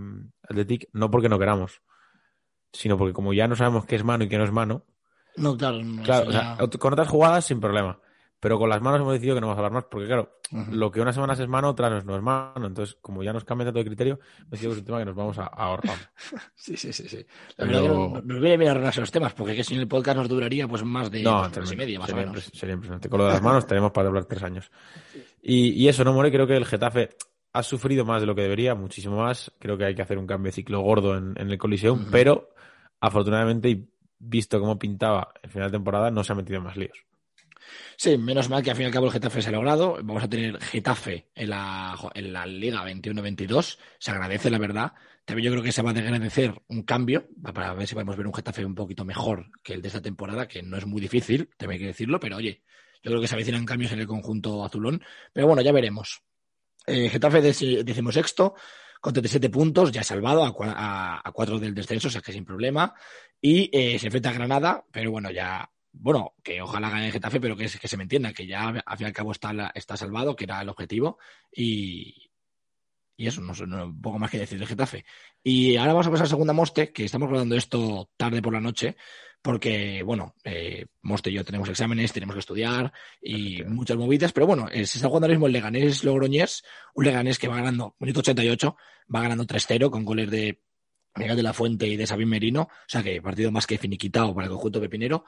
Athletic, 0.50 0.90
no 0.94 1.12
porque 1.12 1.30
no 1.30 1.38
queramos, 1.38 1.82
sino 2.74 2.98
porque 2.98 3.14
como 3.14 3.32
ya 3.32 3.48
no 3.48 3.56
sabemos 3.56 3.86
qué 3.86 3.96
es 3.96 4.04
mano 4.04 4.24
y 4.24 4.30
qué 4.30 4.38
no 4.40 4.46
es 4.46 4.52
mano. 4.52 4.84
No, 5.38 5.56
claro. 5.58 5.84
No, 5.84 6.02
claro, 6.02 6.30
o 6.30 6.32
sea, 6.32 6.58
con 6.80 6.94
otras 6.94 7.08
jugadas 7.08 7.46
sin 7.46 7.60
problema. 7.60 8.00
Pero 8.40 8.60
con 8.60 8.70
las 8.70 8.82
manos 8.82 9.00
hemos 9.00 9.14
decidido 9.14 9.36
que 9.36 9.42
no 9.42 9.48
vamos 9.48 9.58
a 9.58 9.66
hablar 9.66 9.72
más, 9.72 9.86
porque 9.90 10.08
claro, 10.08 10.38
uh 10.52 10.58
-huh. 10.58 10.72
lo 10.72 10.92
que 10.92 11.02
unas 11.02 11.16
semanas 11.16 11.40
es 11.40 11.48
mano, 11.48 11.70
otras 11.70 12.06
no 12.06 12.16
es 12.16 12.22
mano. 12.22 12.68
Entonces, 12.68 12.98
como 13.02 13.24
ya 13.24 13.34
nos 13.34 13.44
cambia 13.44 13.66
tanto 13.66 13.80
de 13.80 13.86
criterio, 13.86 14.20
hemos 14.40 14.52
decidido 14.52 14.72
que 14.72 14.76
es 14.76 14.80
un 14.82 14.86
tema 14.86 15.00
que 15.00 15.06
nos 15.06 15.16
vamos 15.16 15.38
a, 15.40 15.44
a 15.44 15.48
ahorrar. 15.48 15.98
sí, 16.56 16.78
sí, 16.78 16.94
sí, 16.94 17.08
sí. 17.08 17.26
La 17.58 17.66
Pero... 17.66 17.70
verdad 17.70 17.82
que 17.82 17.88
nos, 17.88 18.26
nos 18.26 18.42
viene 18.42 18.58
bien 18.58 18.72
arreglarse 18.72 19.00
los 19.02 19.12
temas, 19.12 19.34
porque 19.34 19.56
que 19.56 19.64
si 19.64 19.76
el 19.76 19.88
podcast 19.88 20.18
nos 20.18 20.30
duraría 20.30 20.68
pues 20.68 20.84
más 20.84 21.10
de 21.10 21.24
no, 21.24 21.48
dos 21.50 21.72
y 21.72 21.76
media, 21.76 22.00
más 22.00 22.10
sería 22.10 22.24
o 22.24 22.28
menos. 22.28 22.52
Sería 22.54 22.74
impresionante. 22.74 23.10
Con 23.10 23.20
lo 23.20 23.26
de 23.26 23.34
las 23.34 23.42
manos 23.42 23.66
tenemos 23.66 23.92
para 23.92 24.10
hablar 24.10 24.26
tres 24.26 24.44
años. 24.44 24.70
Y, 25.42 25.70
y 25.70 25.88
eso, 25.88 26.04
¿no, 26.04 26.14
More? 26.14 26.32
Creo 26.32 26.46
que 26.46 26.58
el 26.58 26.66
Getafe 26.66 27.16
ha 27.54 27.64
sufrido 27.64 28.04
más 28.04 28.20
de 28.22 28.28
lo 28.28 28.36
que 28.36 28.42
debería, 28.42 28.76
muchísimo 28.76 29.18
más. 29.18 29.52
Creo 29.60 29.78
que 29.78 29.86
hay 29.86 29.96
que 29.96 30.02
hacer 30.02 30.18
un 30.18 30.28
cambio 30.28 30.50
de 30.50 30.56
ciclo 30.56 30.82
gordo 30.82 31.18
en, 31.18 31.34
en 31.38 31.50
el 31.50 31.58
Coliseum, 31.58 32.00
uh 32.00 32.04
-huh. 32.04 32.12
pero 32.12 32.50
afortunadamente, 33.00 33.70
y 33.70 33.88
visto 34.20 34.60
cómo 34.60 34.78
pintaba 34.78 35.30
el 35.42 35.50
final 35.50 35.70
de 35.72 35.78
temporada, 35.78 36.12
no 36.12 36.24
se 36.24 36.34
ha 36.34 36.36
metido 36.36 36.58
en 36.58 36.64
más 36.66 36.76
líos. 36.78 36.98
Sí, 37.98 38.18
menos 38.18 38.50
mal 38.50 38.64
que 38.64 38.72
al 38.72 38.76
fin 38.76 38.84
y 38.84 38.88
al 38.88 38.94
cabo 38.94 39.08
el 39.08 39.12
Getafe 39.12 39.42
se 39.42 39.50
ha 39.50 39.52
logrado. 39.52 39.98
Vamos 40.04 40.24
a 40.24 40.30
tener 40.30 40.60
Getafe 40.60 41.30
en 41.34 41.50
la, 41.50 41.96
en 42.14 42.34
la 42.34 42.46
Liga 42.46 42.84
21-22. 42.84 43.78
Se 44.00 44.12
agradece, 44.12 44.50
la 44.50 44.58
verdad. 44.58 44.94
También 45.26 45.46
yo 45.46 45.52
creo 45.52 45.64
que 45.64 45.72
se 45.72 45.82
va 45.82 45.90
a 45.90 45.94
agradecer 45.94 46.54
un 46.68 46.84
cambio 46.84 47.28
para 47.42 47.74
ver 47.74 47.88
si 47.88 47.96
podemos 47.96 48.16
ver 48.16 48.28
un 48.28 48.34
Getafe 48.34 48.66
un 48.66 48.76
poquito 48.76 49.06
mejor 49.06 49.48
que 49.64 49.74
el 49.74 49.82
de 49.82 49.88
esta 49.88 50.02
temporada, 50.02 50.48
que 50.48 50.62
no 50.62 50.78
es 50.78 50.86
muy 50.86 51.02
difícil, 51.02 51.50
también 51.58 51.80
hay 51.80 51.80
que 51.80 51.88
decirlo, 51.88 52.20
pero 52.20 52.38
oye, 52.38 52.64
yo 53.02 53.12
creo 53.12 53.22
que 53.22 53.28
se 53.28 53.36
avecinan 53.36 53.66
cambios 53.66 53.92
en 53.92 54.00
el 54.00 54.08
conjunto 54.08 54.64
azulón. 54.64 55.02
Pero 55.34 55.48
bueno, 55.48 55.62
ya 55.62 55.72
veremos. 55.72 56.22
Eh, 56.88 57.10
Getafe 57.10 57.42
decimosexto 57.42 58.56
con 59.02 59.14
37 59.14 59.50
puntos, 59.52 59.92
ya 59.92 60.04
salvado 60.04 60.44
a, 60.44 61.22
a, 61.24 61.32
4 61.32 61.60
del 61.60 61.76
descenso, 61.76 62.08
o 62.08 62.12
sea 62.12 62.22
que 62.22 62.34
sin 62.34 62.44
problema. 62.44 62.94
Y 63.40 63.70
eh, 63.72 64.00
se 64.00 64.08
enfrenta 64.08 64.30
a 64.30 64.34
Granada, 64.34 64.86
pero 64.92 65.12
bueno, 65.12 65.30
ya 65.30 65.70
bueno, 66.00 66.34
que 66.44 66.62
ojalá 66.62 66.90
gane 66.90 67.08
el 67.08 67.12
Getafe, 67.12 67.40
pero 67.40 67.56
que, 67.56 67.68
que 67.68 67.88
se 67.88 67.98
me 67.98 68.04
entienda, 68.04 68.34
que 68.34 68.48
ya 68.48 68.68
al 68.68 68.98
fin 68.98 69.06
y 69.06 69.08
al 69.08 69.14
cabo 69.14 69.32
está, 69.32 69.72
está 69.74 69.98
salvado, 69.98 70.36
que 70.36 70.44
era 70.46 70.62
el 70.62 70.70
objetivo, 70.70 71.18
y, 71.52 72.30
y 73.18 73.28
eso, 73.28 73.42
no 73.42 73.54
sé, 73.54 73.66
no, 73.66 73.96
poco 74.02 74.20
más 74.20 74.30
que 74.30 74.40
decir 74.40 74.60
del 74.60 74.68
Getafe. 74.68 75.06
Y 75.44 75.78
ahora 75.78 75.94
vamos 75.94 76.08
a 76.08 76.12
pasar 76.12 76.26
a 76.26 76.30
segunda 76.30 76.54
Moste, 76.54 76.92
que 76.92 77.06
estamos 77.06 77.30
grabando 77.30 77.56
esto 77.56 78.10
tarde 78.18 78.42
por 78.42 78.54
la 78.54 78.62
noche, 78.62 78.98
porque, 79.42 80.02
bueno, 80.04 80.36
eh, 80.44 80.88
Moste 81.04 81.30
y 81.30 81.34
yo 81.34 81.46
tenemos 81.46 81.70
exámenes, 81.70 82.12
tenemos 82.12 82.36
que 82.36 82.40
estudiar 82.40 82.92
y 83.22 83.64
muchas 83.64 83.96
movidas, 83.96 84.34
pero 84.34 84.48
bueno, 84.48 84.68
eh, 84.70 84.86
se 84.86 84.98
está 84.98 85.08
jugando 85.08 85.26
ahora 85.26 85.36
mismo 85.36 85.48
el 85.48 85.54
Leganés 85.54 86.04
Logroñés, 86.04 86.64
un 86.96 87.06
Leganés 87.06 87.38
que 87.38 87.48
va 87.48 87.58
ganando, 87.58 87.96
minuto 88.00 88.22
88, 88.22 88.76
va 89.14 89.22
ganando 89.22 89.46
3-0 89.46 89.92
con 89.92 90.04
goles 90.04 90.32
de 90.32 90.62
Miguel 91.16 91.36
de 91.36 91.44
la 91.44 91.54
Fuente 91.54 91.88
y 91.88 91.96
de 91.96 92.08
Sabín 92.08 92.30
Merino, 92.30 92.64
o 92.64 92.70
sea 92.88 93.02
que 93.02 93.22
partido 93.22 93.52
más 93.52 93.68
que 93.68 93.78
finiquitado 93.78 94.34
para 94.34 94.46
el 94.46 94.52
conjunto 94.52 94.82
pepinero. 94.82 95.26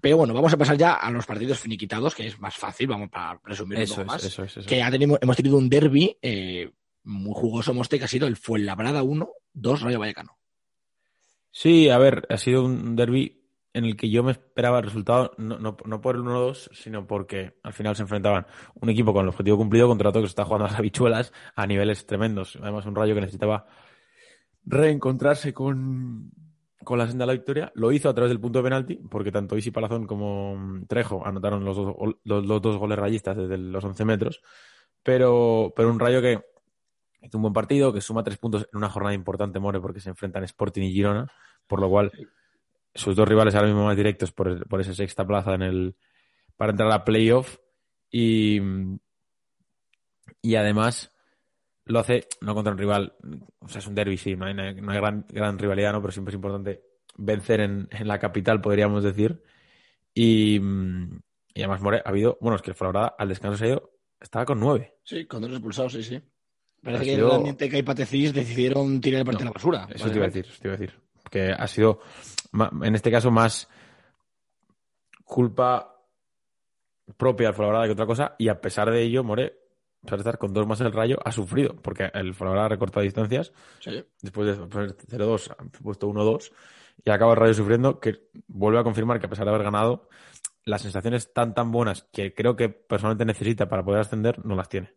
Pero 0.00 0.18
bueno, 0.18 0.34
vamos 0.34 0.52
a 0.52 0.56
pasar 0.58 0.76
ya 0.76 0.94
a 0.94 1.10
los 1.10 1.24
partidos 1.24 1.58
finiquitados, 1.58 2.14
que 2.14 2.26
es 2.26 2.38
más 2.38 2.54
fácil, 2.54 2.86
vamos 2.86 3.08
para 3.08 3.40
resumir 3.44 3.80
eso 3.80 4.02
un 4.02 4.06
poco 4.06 4.16
es, 4.16 4.22
más. 4.22 4.24
Eso 4.24 4.44
es, 4.44 4.56
eso 4.56 4.68
que 4.68 4.76
ya 4.76 4.90
tenemos, 4.90 5.18
hemos 5.22 5.36
tenido 5.36 5.56
un 5.56 5.70
derby 5.70 6.16
eh, 6.20 6.70
muy 7.04 7.32
jugoso, 7.34 7.72
Moste, 7.72 7.98
que 7.98 8.04
ha 8.04 8.08
sido 8.08 8.26
el 8.26 8.36
Fuenlabrada 8.36 9.02
1, 9.02 9.28
2 9.54 9.80
Rayo 9.80 9.98
Vallecano. 9.98 10.38
Sí, 11.50 11.88
a 11.88 11.96
ver, 11.96 12.26
ha 12.28 12.36
sido 12.36 12.64
un 12.64 12.94
derby 12.94 13.46
en 13.76 13.84
el 13.84 13.96
que 13.96 14.10
yo 14.10 14.22
me 14.22 14.32
esperaba 14.32 14.78
el 14.78 14.84
resultado, 14.84 15.32
no, 15.36 15.58
no, 15.58 15.76
no 15.84 16.00
por 16.00 16.16
el 16.16 16.22
1-2, 16.22 16.70
sino 16.72 17.06
porque 17.06 17.58
al 17.62 17.74
final 17.74 17.94
se 17.94 18.02
enfrentaban 18.02 18.46
un 18.74 18.88
equipo 18.88 19.12
con 19.12 19.22
el 19.22 19.28
objetivo 19.28 19.58
cumplido 19.58 19.86
contra 19.86 20.08
otro 20.08 20.22
que 20.22 20.28
se 20.28 20.32
está 20.32 20.44
jugando 20.44 20.64
a 20.64 20.68
las 20.68 20.78
habichuelas 20.78 21.32
a 21.54 21.66
niveles 21.66 22.06
tremendos. 22.06 22.56
Además, 22.60 22.86
un 22.86 22.94
Rayo 22.94 23.14
que 23.14 23.20
necesitaba 23.20 23.66
reencontrarse 24.66 25.54
con, 25.54 26.32
con 26.84 26.98
la 26.98 27.06
senda 27.06 27.24
de 27.24 27.26
la 27.28 27.32
victoria. 27.32 27.72
Lo 27.74 27.92
hizo 27.92 28.08
a 28.08 28.14
través 28.14 28.30
del 28.30 28.40
punto 28.40 28.58
de 28.58 28.64
penalti, 28.64 28.96
porque 29.10 29.32
tanto 29.32 29.56
Isi 29.56 29.70
Palazón 29.70 30.06
como 30.06 30.80
Trejo 30.88 31.26
anotaron 31.26 31.64
los 31.64 31.76
dos, 31.76 31.94
los 32.24 32.62
dos 32.62 32.76
goles 32.76 32.98
rayistas 32.98 33.36
desde 33.36 33.56
los 33.56 33.84
11 33.84 34.04
metros. 34.04 34.42
Pero, 35.02 35.72
pero 35.76 35.90
un 35.90 36.00
rayo 36.00 36.20
que 36.20 36.40
hizo 37.22 37.38
un 37.38 37.42
buen 37.42 37.54
partido, 37.54 37.92
que 37.92 38.00
suma 38.00 38.24
tres 38.24 38.38
puntos 38.38 38.68
en 38.72 38.76
una 38.76 38.90
jornada 38.90 39.14
importante, 39.14 39.58
More, 39.58 39.80
porque 39.80 40.00
se 40.00 40.10
enfrentan 40.10 40.44
Sporting 40.44 40.82
y 40.82 40.92
Girona, 40.92 41.30
por 41.66 41.80
lo 41.80 41.88
cual 41.88 42.12
sus 42.94 43.14
dos 43.14 43.28
rivales 43.28 43.54
ahora 43.54 43.68
mismo 43.68 43.84
más 43.84 43.96
directos 43.96 44.32
por, 44.32 44.66
por 44.68 44.80
esa 44.80 44.94
sexta 44.94 45.26
plaza 45.26 45.54
en 45.54 45.62
el 45.62 45.96
para 46.56 46.72
entrar 46.72 46.90
a 46.90 47.04
playoff. 47.04 47.58
Y, 48.10 48.60
y 50.40 50.54
además 50.54 51.12
lo 51.86 52.00
hace 52.00 52.26
no 52.40 52.54
contra 52.54 52.72
un 52.72 52.78
rival, 52.78 53.14
o 53.60 53.68
sea, 53.68 53.78
es 53.78 53.86
un 53.86 53.94
derby, 53.94 54.16
sí, 54.16 54.36
no 54.36 54.46
hay, 54.46 54.54
no 54.54 54.62
hay 54.62 54.98
gran, 54.98 55.24
gran, 55.28 55.58
rivalidad, 55.58 55.92
¿no? 55.92 56.00
pero 56.00 56.12
siempre 56.12 56.32
es 56.32 56.36
importante 56.36 56.82
vencer 57.16 57.60
en, 57.60 57.88
en 57.90 58.08
la 58.08 58.18
capital, 58.18 58.60
podríamos 58.60 59.02
decir. 59.02 59.42
Y, 60.12 60.56
y, 60.56 61.60
además, 61.60 61.80
More, 61.80 62.02
ha 62.04 62.08
habido, 62.08 62.38
bueno, 62.40 62.56
es 62.56 62.62
que 62.62 62.70
el 62.70 62.76
Fuenlabrada 62.76 63.14
al 63.18 63.28
descanso 63.28 63.56
se 63.56 63.64
ha 63.64 63.68
ido, 63.68 63.92
estaba 64.20 64.44
con 64.44 64.58
nueve. 64.58 64.94
Sí, 65.04 65.26
con 65.26 65.42
dos 65.42 65.52
expulsados, 65.52 65.92
sí, 65.92 66.02
sí. 66.02 66.20
Parece 66.82 67.02
ha 67.02 67.04
que 67.04 67.14
sido... 67.14 67.46
el 67.46 67.56
Teca 67.56 67.78
y 67.78 67.82
Patecís 67.82 68.32
decidieron 68.32 69.00
tirar 69.00 69.20
el 69.20 69.26
partido 69.26 69.44
no, 69.44 69.50
a 69.50 69.52
la 69.52 69.58
basura. 69.58 69.88
Eso 69.94 70.04
vale, 70.04 70.12
te 70.12 70.18
iba 70.18 70.24
a 70.24 70.28
decir, 70.28 70.46
eso 70.46 70.60
te 70.60 70.68
iba 70.68 70.74
a 70.74 70.78
decir. 70.78 71.00
Que 71.30 71.52
ha 71.52 71.66
sido, 71.66 72.00
en 72.82 72.94
este 72.94 73.10
caso, 73.10 73.30
más 73.30 73.68
culpa 75.24 75.92
propia 77.16 77.48
al 77.48 77.54
Fuenlabrada 77.54 77.86
que 77.86 77.92
otra 77.92 78.06
cosa, 78.06 78.34
y 78.38 78.48
a 78.48 78.60
pesar 78.60 78.90
de 78.90 79.02
ello, 79.02 79.22
More, 79.22 79.65
a 80.06 80.16
pesar 80.16 80.18
de 80.18 80.22
estar 80.22 80.38
con 80.38 80.52
dos 80.52 80.66
más 80.66 80.80
en 80.80 80.86
el 80.86 80.92
rayo, 80.92 81.18
ha 81.24 81.32
sufrido, 81.32 81.74
porque 81.82 82.10
el 82.14 82.34
Fuenlabrada 82.34 82.66
ha 82.66 82.70
recortado 82.70 83.02
distancias. 83.02 83.52
Sí. 83.80 84.04
Después 84.22 84.46
de 84.58 84.66
poner 84.66 84.96
0-2, 84.96 85.50
ha 85.50 85.82
puesto 85.82 86.08
1-2 86.08 86.52
y 87.04 87.10
acaba 87.10 87.32
el 87.32 87.38
rayo 87.38 87.54
sufriendo, 87.54 88.00
que 88.00 88.28
vuelve 88.46 88.78
a 88.78 88.84
confirmar 88.84 89.20
que 89.20 89.26
a 89.26 89.28
pesar 89.28 89.44
de 89.44 89.50
haber 89.50 89.64
ganado, 89.64 90.08
las 90.64 90.82
sensaciones 90.82 91.32
tan 91.32 91.54
tan 91.54 91.70
buenas 91.70 92.08
que 92.12 92.34
creo 92.34 92.56
que 92.56 92.68
personalmente 92.68 93.24
necesita 93.24 93.68
para 93.68 93.84
poder 93.84 94.00
ascender, 94.00 94.44
no 94.44 94.56
las 94.56 94.68
tiene. 94.68 94.94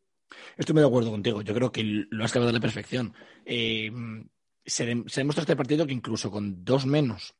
Estoy 0.58 0.74
muy 0.74 0.82
de 0.82 0.88
acuerdo 0.88 1.12
contigo. 1.12 1.42
Yo 1.42 1.54
creo 1.54 1.72
que 1.72 1.84
lo 1.84 2.24
has 2.24 2.32
acabado 2.32 2.51
de 2.51 2.58
la 2.58 2.62
perfección. 2.62 3.13
Eh, 3.46 3.92
se, 4.66 4.86
de, 4.86 5.04
se 5.08 5.22
demuestra 5.22 5.42
este 5.42 5.56
partido 5.56 5.86
que 5.86 5.94
incluso 5.94 6.32
con 6.32 6.63
dos 6.63 6.86
menos, 6.86 7.36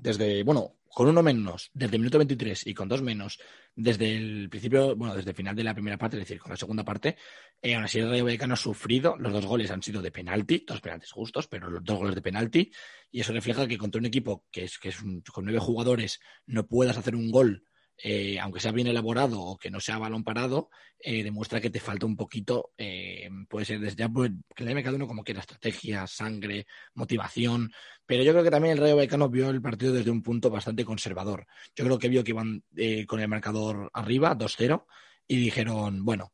desde, 0.00 0.42
bueno, 0.44 0.77
con 0.88 1.08
uno 1.08 1.22
menos 1.22 1.70
desde 1.72 1.96
el 1.96 2.00
minuto 2.00 2.18
23 2.18 2.66
y 2.66 2.74
con 2.74 2.88
dos 2.88 3.02
menos 3.02 3.38
desde 3.74 4.16
el 4.16 4.48
principio, 4.48 4.96
bueno, 4.96 5.14
desde 5.14 5.30
el 5.30 5.36
final 5.36 5.54
de 5.54 5.64
la 5.64 5.74
primera 5.74 5.96
parte, 5.96 6.16
es 6.16 6.22
decir, 6.22 6.40
con 6.40 6.50
la 6.50 6.56
segunda 6.56 6.84
parte, 6.84 7.16
eh, 7.62 7.74
aún 7.74 7.84
así 7.84 8.00
el 8.00 8.10
Rayo 8.10 8.24
Vallecano 8.24 8.54
ha 8.54 8.56
sufrido, 8.56 9.16
los 9.18 9.32
dos 9.32 9.46
goles 9.46 9.70
han 9.70 9.82
sido 9.82 10.02
de 10.02 10.10
penalti, 10.10 10.64
dos 10.66 10.80
penaltis 10.80 11.12
justos, 11.12 11.46
pero 11.46 11.70
los 11.70 11.84
dos 11.84 11.98
goles 11.98 12.14
de 12.14 12.22
penalti, 12.22 12.72
y 13.10 13.20
eso 13.20 13.32
refleja 13.32 13.68
que 13.68 13.78
contra 13.78 14.00
un 14.00 14.06
equipo 14.06 14.44
que 14.50 14.64
es, 14.64 14.78
que 14.78 14.88
es 14.88 15.00
un, 15.00 15.22
con 15.22 15.44
nueve 15.44 15.60
jugadores 15.60 16.20
no 16.46 16.66
puedas 16.66 16.98
hacer 16.98 17.14
un 17.14 17.30
gol 17.30 17.67
eh, 18.02 18.38
aunque 18.38 18.60
sea 18.60 18.72
bien 18.72 18.86
elaborado 18.86 19.40
o 19.40 19.58
que 19.58 19.70
no 19.70 19.80
sea 19.80 19.98
balón 19.98 20.22
parado, 20.22 20.70
eh, 21.00 21.24
demuestra 21.24 21.60
que 21.60 21.70
te 21.70 21.80
falta 21.80 22.06
un 22.06 22.16
poquito, 22.16 22.70
eh, 22.78 23.28
puede 23.48 23.66
ser 23.66 23.80
desde 23.80 23.96
ya, 23.96 24.08
pues, 24.08 24.30
que 24.54 24.64
le 24.64 24.82
cada 24.82 24.96
uno 24.96 25.08
como 25.08 25.24
quiera, 25.24 25.40
estrategia, 25.40 26.06
sangre, 26.06 26.66
motivación, 26.94 27.72
pero 28.06 28.22
yo 28.22 28.32
creo 28.32 28.44
que 28.44 28.50
también 28.50 28.74
el 28.74 28.78
Rayo 28.78 28.96
Vallecano 28.96 29.28
vio 29.28 29.50
el 29.50 29.60
partido 29.60 29.92
desde 29.92 30.10
un 30.10 30.22
punto 30.22 30.48
bastante 30.48 30.84
conservador. 30.84 31.46
Yo 31.74 31.84
creo 31.84 31.98
que 31.98 32.08
vio 32.08 32.22
que 32.22 32.30
iban 32.30 32.62
con 33.06 33.20
el 33.20 33.28
marcador 33.28 33.90
arriba, 33.92 34.36
2-0, 34.36 34.86
y 35.26 35.36
dijeron, 35.36 36.04
bueno, 36.04 36.32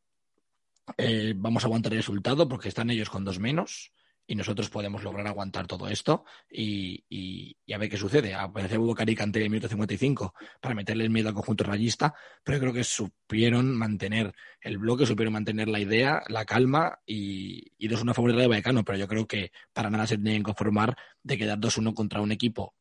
vamos 1.35 1.63
a 1.63 1.67
aguantar 1.67 1.93
el 1.93 1.99
resultado 1.99 2.47
porque 2.47 2.69
están 2.69 2.91
ellos 2.91 3.09
con 3.09 3.25
dos 3.25 3.39
menos 3.39 3.91
y 4.27 4.35
nosotros 4.35 4.69
podemos 4.69 5.03
lograr 5.03 5.27
aguantar 5.27 5.67
todo 5.67 5.87
esto 5.87 6.25
y, 6.49 7.03
y, 7.09 7.73
a 7.73 7.77
ver 7.77 7.89
qué 7.89 7.97
sucede. 7.97 8.33
Aparece 8.33 8.77
Hugo 8.77 8.95
Carica 8.95 9.23
ante 9.23 9.43
el 9.43 9.49
minuto 9.49 9.67
55 9.67 10.33
para 10.59 10.75
meterle 10.75 11.03
el 11.03 11.09
miedo 11.09 11.29
al 11.29 11.35
conjunto 11.35 11.63
rayista, 11.63 12.13
pero 12.43 12.59
creo 12.59 12.73
que 12.73 12.83
supieron 12.83 13.75
mantener 13.75 14.33
el 14.61 14.77
bloque, 14.77 15.05
supieron 15.05 15.33
mantener 15.33 15.67
la 15.67 15.79
idea, 15.79 16.23
la 16.27 16.45
calma 16.45 16.99
y, 17.05 17.71
y 17.77 17.87
no 17.87 17.95
es 17.95 18.01
una 18.01 18.13
favor 18.13 18.35
de 18.35 18.47
Vallecano, 18.47 18.83
pero 18.83 18.97
yo 18.97 19.07
creo 19.07 19.27
que 19.27 19.51
para 19.73 19.89
nada 19.89 20.07
se 20.07 20.17
tienen 20.17 20.41
que 20.41 20.45
conformar 20.45 20.95
de 21.23 21.37
quedar 21.37 21.59
2-1 21.59 21.93
contra 21.93 22.21
un 22.21 22.31
equipo 22.31 22.73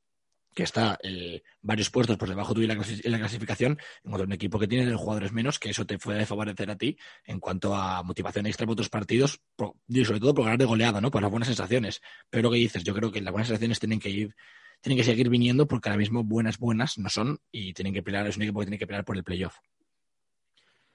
que 0.54 0.62
está 0.62 0.98
eh, 1.02 1.42
varios 1.60 1.90
puestos 1.90 2.16
por 2.16 2.28
debajo 2.28 2.54
tuyo 2.54 2.70
en 2.70 2.78
la, 3.10 3.18
clasificación, 3.18 3.78
en 4.04 4.10
contra 4.10 4.26
un 4.26 4.32
equipo 4.32 4.58
que 4.58 4.68
tiene 4.68 4.94
jugadores 4.94 5.32
menos, 5.32 5.58
que 5.58 5.70
eso 5.70 5.84
te 5.84 5.98
puede 5.98 6.24
favorecer 6.24 6.70
a 6.70 6.76
ti 6.76 6.96
en 7.24 7.40
cuanto 7.40 7.74
a 7.74 8.02
motivación 8.02 8.46
extra 8.46 8.64
para 8.64 8.74
otros 8.74 8.88
partidos, 8.88 9.40
y 9.88 10.04
sobre 10.04 10.20
todo 10.20 10.34
por 10.34 10.44
ganar 10.44 10.58
de 10.58 10.64
goleada, 10.64 11.00
¿no? 11.00 11.10
Por 11.10 11.22
las 11.22 11.30
buenas 11.30 11.48
sensaciones. 11.48 12.00
Pero 12.30 12.44
lo 12.44 12.50
que 12.52 12.58
dices, 12.58 12.84
yo 12.84 12.94
creo 12.94 13.10
que 13.10 13.20
las 13.20 13.32
buenas 13.32 13.48
sensaciones 13.48 13.80
tienen 13.80 13.98
que 13.98 14.10
ir, 14.10 14.36
tienen 14.80 14.96
que 14.96 15.04
seguir 15.04 15.28
viniendo 15.28 15.66
porque 15.66 15.88
ahora 15.88 15.98
mismo 15.98 16.22
buenas, 16.22 16.58
buenas 16.58 16.98
no 16.98 17.08
son 17.08 17.40
y 17.50 17.72
tienen 17.74 17.92
que 17.92 18.02
pelear, 18.02 18.26
es 18.26 18.36
un 18.36 18.44
equipo 18.44 18.60
que 18.60 18.66
tiene 18.66 18.78
que 18.78 18.86
pelear 18.86 19.04
por 19.04 19.16
el 19.16 19.24
playoff. 19.24 19.56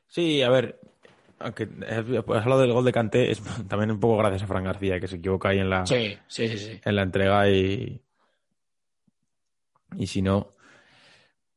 Sí, 0.07 0.41
a 0.41 0.49
ver, 0.49 0.79
aunque 1.37 1.67
has 1.87 2.43
hablado 2.43 2.61
del 2.61 2.73
gol 2.73 2.85
de 2.85 2.93
Canté, 2.93 3.31
es 3.31 3.41
también 3.67 3.91
un 3.91 3.99
poco 3.99 4.17
gracias 4.17 4.43
a 4.43 4.47
Fran 4.47 4.63
García, 4.63 4.99
que 4.99 5.07
se 5.07 5.17
equivoca 5.17 5.49
ahí 5.49 5.59
en 5.59 5.69
la, 5.69 5.85
sí, 5.85 6.17
sí, 6.27 6.47
sí, 6.57 6.79
En 6.83 6.95
la 6.95 7.03
entrega 7.03 7.49
y, 7.49 8.01
y 9.97 10.07
si 10.07 10.21
no, 10.21 10.53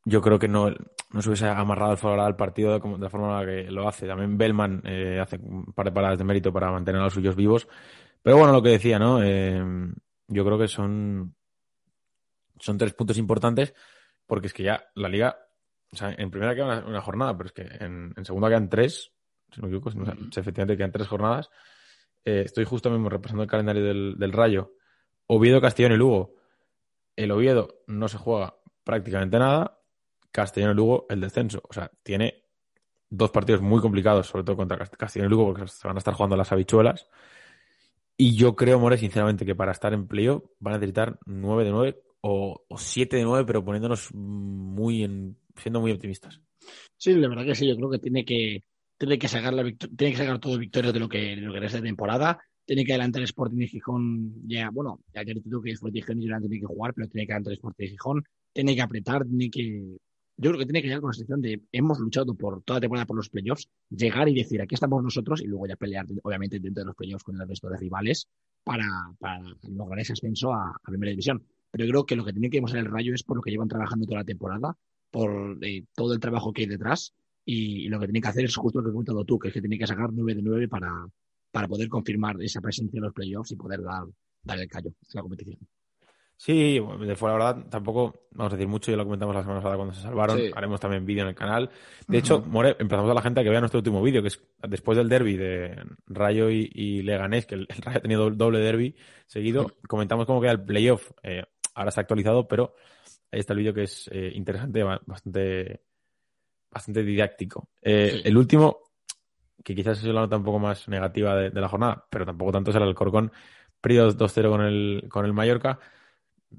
yo 0.04 0.20
creo 0.20 0.38
que 0.38 0.48
no, 0.48 0.70
no 1.12 1.22
se 1.22 1.28
hubiese 1.28 1.46
amarrado 1.46 2.14
el 2.14 2.20
al 2.20 2.36
partido 2.36 2.78
de, 2.78 2.98
la 2.98 3.10
forma 3.10 3.40
en 3.40 3.46
la 3.46 3.52
que 3.52 3.70
lo 3.70 3.88
hace. 3.88 4.06
También 4.06 4.38
Bellman 4.38 4.82
eh, 4.84 5.20
hace 5.20 5.36
un 5.36 5.72
par 5.72 5.86
de 5.86 5.92
paradas 5.92 6.18
de 6.18 6.24
mérito 6.24 6.52
para 6.52 6.70
mantener 6.70 7.00
a 7.00 7.04
los 7.04 7.14
suyos 7.14 7.36
vivos. 7.36 7.68
Pero 8.22 8.38
bueno, 8.38 8.52
lo 8.52 8.62
que 8.62 8.70
decía, 8.70 8.98
¿no? 8.98 9.22
Eh, 9.22 9.62
yo 10.28 10.44
creo 10.44 10.58
que 10.58 10.68
son, 10.68 11.34
son 12.58 12.78
tres 12.78 12.94
puntos 12.94 13.18
importantes 13.18 13.74
porque 14.26 14.46
es 14.46 14.54
que 14.54 14.62
ya 14.62 14.84
la 14.94 15.08
liga, 15.08 15.36
o 15.90 15.96
sea, 15.96 16.14
en 16.16 16.30
primera 16.30 16.54
queda 16.54 16.84
una, 16.86 17.00
jornada, 17.00 17.36
pero 17.36 17.48
es 17.48 17.52
que 17.52 17.62
en, 17.62 18.14
segunda 18.24 18.48
quedan 18.48 18.70
tres, 18.70 19.12
si 19.50 19.60
no 19.60 19.68
me 19.68 19.76
equivoco, 19.76 19.90
efectivamente 19.90 20.76
quedan 20.76 20.92
tres 20.92 21.08
jornadas. 21.08 21.50
Eh, 22.24 22.42
estoy 22.46 22.64
justo 22.64 22.88
mismo 22.88 23.10
repasando 23.10 23.42
el 23.42 23.50
calendario 23.50 23.84
del, 23.84 24.14
del 24.16 24.32
Rayo. 24.32 24.74
Oviedo, 25.26 25.60
Castellón 25.60 25.92
y 25.92 25.96
Lugo 25.96 26.41
el 27.16 27.31
Oviedo 27.31 27.83
no 27.87 28.09
se 28.09 28.19
juega 28.19 28.57
prácticamente 28.85 29.38
nada. 29.38 29.78
Castellón 30.31 30.73
y 30.73 30.75
Lugo 30.75 31.07
el 31.11 31.21
descenso. 31.21 31.62
O 31.69 31.73
sea, 31.73 31.90
tiene 32.02 32.45
dos 33.11 33.31
partidos 33.31 33.61
muy 33.61 33.81
complicados, 33.81 34.26
sobre 34.26 34.45
todo 34.45 34.57
contra 34.57 34.78
Castellón 34.87 35.28
y 35.28 35.31
Lugo, 35.31 35.47
porque 35.52 35.69
se 35.69 35.87
van 35.87 35.97
a 35.97 35.99
estar 35.99 36.14
jugando 36.14 36.37
las 36.37 36.52
habichuelas. 36.52 37.09
Y 38.16 38.37
yo 38.37 38.57
creo, 38.57 38.78
More, 38.78 38.99
sinceramente, 38.99 39.45
que 39.45 39.54
para 39.54 39.73
estar 39.73 39.92
en 39.92 40.07
playoff 40.07 40.45
van 40.59 40.75
a 40.75 40.78
necesitar 40.78 41.19
9 41.26 41.64
de 41.64 41.71
9 41.71 42.02
o, 42.23 42.64
7 42.76 43.16
de 43.16 43.25
9, 43.25 43.45
pero 43.47 43.64
poniéndonos 43.64 44.14
muy 44.14 45.02
en, 45.02 45.37
siendo 45.57 45.81
muy 45.81 45.92
optimistas. 45.92 46.40
Sí, 46.97 47.14
la 47.14 47.28
verdad 47.28 47.45
que 47.45 47.54
sí, 47.54 47.66
yo 47.66 47.76
creo 47.76 47.90
que 47.90 47.99
tiene 47.99 48.25
que, 48.25 48.62
tiene 48.97 49.19
que 49.19 49.28
sacar 49.28 49.52
la 49.52 49.64
tiene 49.64 50.12
que 50.12 50.16
sacar 50.16 50.38
todo 50.38 50.57
victorias 50.57 50.94
de 50.94 51.01
lo 51.01 51.09
que, 51.09 51.18
de 51.18 51.37
lo 51.37 51.53
que 51.53 51.61
resta 51.61 51.79
de 51.79 51.88
temporada 51.88 52.40
tiene 52.64 52.85
que 52.85 52.92
adelantar 52.92 53.22
Sporting 53.22 53.59
de 53.59 53.66
Gijón 53.66 54.48
ya, 54.48 54.70
bueno, 54.70 55.01
ya 55.14 55.25
que 55.25 55.35
tú 55.35 55.61
que 55.62 55.72
Sporting 55.72 55.94
de 55.94 56.01
Gijón 56.01 56.18
y 56.18 56.22
Girona 56.22 56.40
tiene 56.40 56.61
que 56.61 56.66
jugar, 56.66 56.94
pero 56.94 57.09
tiene 57.09 57.27
que 57.27 57.33
adelantar 57.33 57.53
Sporting 57.55 57.85
de 57.85 57.90
Gijón, 57.90 58.25
tiene 58.53 58.75
que 58.75 58.83
apretar, 58.83 59.25
tiene 59.25 59.51
que... 59.51 59.98
Yo 60.38 60.51
creo 60.51 60.59
que 60.59 60.64
tiene 60.64 60.81
que 60.81 60.88
llegar 60.88 61.03
con 61.03 61.11
la 61.11 61.14
situación 61.14 61.42
de 61.42 61.62
hemos 61.72 61.98
luchado 62.01 62.35
por 62.35 62.62
toda 62.62 62.79
la 62.79 62.81
temporada 62.81 63.07
por 63.07 63.16
los 63.16 63.29
playoffs, 63.29 63.68
llegar 63.90 64.29
y 64.29 64.35
decir 64.35 64.62
aquí 64.62 64.75
estamos 64.75 65.03
nosotros 65.03 65.42
y 65.42 65.46
luego 65.46 65.66
ya 65.66 65.77
pelear, 65.77 66.07
obviamente, 66.22 66.59
dentro 66.59 66.83
de 66.83 66.87
los 66.87 66.96
playoffs 66.96 67.22
con 67.22 67.40
el 67.40 67.46
resto 67.46 67.68
de 67.68 67.77
rivales 67.77 68.29
para, 68.64 68.87
para 69.18 69.42
lograr 69.68 70.01
ese 70.01 70.14
ascenso 70.14 70.53
a, 70.53 70.75
primera 70.85 71.11
división. 71.11 71.44
Pero 71.70 71.85
yo 71.85 71.90
creo 71.90 72.07
que 72.07 72.16
lo 72.16 72.25
que 72.25 72.33
tiene 72.33 72.48
que 72.48 72.57
demostrar 72.57 72.85
el 72.85 72.90
Rayo 72.90 73.14
es 73.14 73.22
por 73.22 73.37
lo 73.37 73.42
que 73.42 73.51
llevan 73.51 73.68
trabajando 73.68 74.07
toda 74.07 74.20
la 74.20 74.25
temporada, 74.25 74.77
por 75.11 75.59
eh, 75.62 75.85
todo 75.94 76.14
el 76.14 76.20
trabajo 76.20 76.53
que 76.53 76.62
hay 76.62 76.68
detrás 76.68 77.14
y, 77.44 77.88
lo 77.88 78.01
que 78.01 78.07
tiene 78.07 78.20
que 78.20 78.29
hacer 78.29 78.44
es 78.44 78.57
justo 78.57 78.81
lo 78.81 78.85
que 78.85 78.88
has 78.88 78.94
comentado 78.94 79.25
tú, 79.25 79.38
que 79.38 79.48
es 79.48 79.55
que 79.55 79.61
tiene 79.61 79.79
que 79.79 79.87
sacar 79.87 80.12
9 80.12 80.35
de 80.35 80.42
9 80.42 80.68
para, 80.68 81.07
para 81.52 81.68
poder 81.68 81.88
confirmar 81.88 82.42
esa 82.42 82.60
presencia 82.60 82.98
en 82.98 83.04
los 83.04 83.12
playoffs 83.12 83.52
y 83.52 83.56
poder 83.56 83.82
dar, 83.82 84.04
dar 84.42 84.58
el 84.58 84.68
callo 84.68 84.88
en 84.88 84.96
la 85.12 85.22
competición. 85.22 85.58
Sí, 86.42 86.80
de 86.98 87.14
fuera, 87.14 87.38
la 87.38 87.44
verdad, 87.44 87.66
tampoco 87.70 88.26
vamos 88.32 88.52
a 88.52 88.56
decir 88.56 88.66
mucho, 88.66 88.90
ya 88.90 88.96
lo 88.96 89.04
comentamos 89.04 89.32
la 89.32 89.42
semana 89.42 89.60
pasada 89.60 89.76
cuando 89.76 89.94
se 89.94 90.02
salvaron, 90.02 90.40
haremos 90.52 90.80
también 90.80 91.06
vídeo 91.06 91.22
en 91.22 91.28
el 91.28 91.34
canal. 91.36 91.70
De 92.08 92.18
hecho, 92.18 92.40
More, 92.40 92.74
empezamos 92.80 93.08
a 93.08 93.14
la 93.14 93.22
gente 93.22 93.40
a 93.40 93.44
que 93.44 93.50
vea 93.50 93.60
nuestro 93.60 93.78
último 93.78 94.02
vídeo, 94.02 94.22
que 94.22 94.28
es 94.28 94.42
después 94.68 94.98
del 94.98 95.08
derby 95.08 95.36
de 95.36 95.80
Rayo 96.08 96.50
y, 96.50 97.02
Leganés, 97.02 97.46
que 97.46 97.54
el, 97.54 97.68
Rayo 97.68 97.98
ha 97.98 98.02
tenido 98.02 98.28
doble 98.32 98.58
derby 98.58 98.96
seguido, 99.24 99.70
comentamos 99.86 100.26
cómo 100.26 100.40
queda 100.40 100.50
el 100.50 100.64
playoff. 100.64 101.12
Eh, 101.22 101.44
ahora 101.74 101.90
está 101.90 102.00
actualizado, 102.00 102.48
pero 102.48 102.74
ahí 103.30 103.38
está 103.38 103.52
el 103.52 103.60
vídeo 103.60 103.74
que 103.74 103.84
es 103.84 104.10
eh, 104.12 104.32
interesante, 104.34 104.82
bastante, 104.82 105.82
bastante 106.68 107.04
didáctico. 107.04 107.68
Eh, 107.80 108.20
el 108.24 108.36
último, 108.36 108.80
que 109.62 109.75
quizás 109.75 109.98
es 109.98 110.05
la 110.05 110.22
nota 110.22 110.37
un 110.37 110.44
poco 110.44 110.59
más 110.59 110.88
negativa 110.88 111.35
de, 111.37 111.61
la 111.61 111.68
jornada, 111.68 112.05
pero 112.11 112.27
tampoco 112.27 112.53
tanto 112.53 112.72
será 112.72 112.85
el 112.85 112.94
Corcón. 112.94 113.33
Perdido 113.81 114.11
2-0 114.11 114.51
con 114.51 114.61
el, 114.61 115.07
con 115.09 115.25
el 115.25 115.33
Mallorca. 115.33 115.79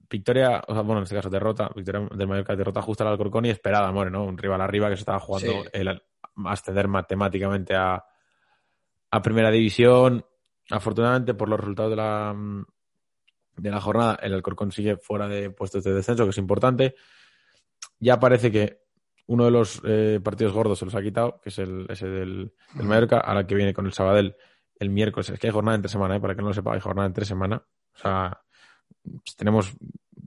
Victoria, 0.10 0.62
o 0.68 0.74
sea, 0.74 0.82
bueno, 0.82 1.00
en 1.00 1.04
este 1.04 1.16
caso 1.16 1.30
derrota, 1.30 1.70
victoria 1.76 2.08
del 2.16 2.28
Mallorca, 2.28 2.56
derrota 2.56 2.82
justa 2.82 3.04
al 3.04 3.12
Alcorcón 3.12 3.46
y 3.46 3.50
esperada, 3.50 3.92
More, 3.92 4.10
¿no? 4.10 4.26
Un 4.26 4.38
rival 4.38 4.62
arriba 4.62 4.90
que 4.90 4.96
se 4.96 5.02
estaba 5.02 5.20
jugando 5.20 5.64
el 5.72 6.02
ascender 6.46 6.88
matemáticamente 6.88 7.76
a, 7.76 8.04
a 9.12 9.22
primera 9.22 9.52
división. 9.52 10.26
Afortunadamente, 10.70 11.34
por 11.34 11.50
los 11.50 11.60
resultados 11.60 11.92
de 11.92 11.96
la, 11.96 12.36
de 13.56 13.72
la 13.72 13.82
jornada, 13.82 14.20
el 14.22 14.34
Alcorcón 14.34 14.72
sigue 14.72 14.98
fuera 14.98 15.28
de 15.28 15.50
puestos 15.52 15.84
de 15.84 15.94
descenso, 15.94 16.24
que 16.24 16.32
es 16.32 16.38
importante. 16.38 16.96
Ya 18.00 18.20
parece 18.20 18.52
que 18.52 18.83
uno 19.26 19.46
de 19.46 19.52
los 19.52 19.82
eh, 19.86 20.20
partidos 20.24 20.54
gordos 20.54 20.80
se 20.80 20.86
los 20.86 20.96
ha 20.96 21.02
quitado, 21.02 21.40
que 21.42 21.50
es 21.50 21.60
el, 21.60 21.86
ese 21.90 22.08
del, 22.08 22.54
del 22.74 22.86
Mallorca, 22.86 23.20
ahora 23.20 23.48
que 23.48 23.56
viene 23.56 23.74
con 23.74 23.86
el 23.86 23.94
Sabadell 23.94 24.36
el 24.80 24.90
miércoles. 24.90 25.30
Es 25.30 25.40
que 25.40 25.48
hay 25.48 25.54
jornada 25.54 25.76
entre 25.76 25.90
semana, 25.90 26.16
¿eh? 26.16 26.20
para 26.20 26.36
que 26.36 26.42
no 26.42 26.50
lo 26.50 26.54
sepa, 26.54 26.74
hay 26.74 26.80
jornada 26.80 27.08
entre 27.08 27.26
semana. 27.26 27.64
O 27.96 27.98
sea, 27.98 28.42
pues 29.02 29.36
tenemos 29.36 29.74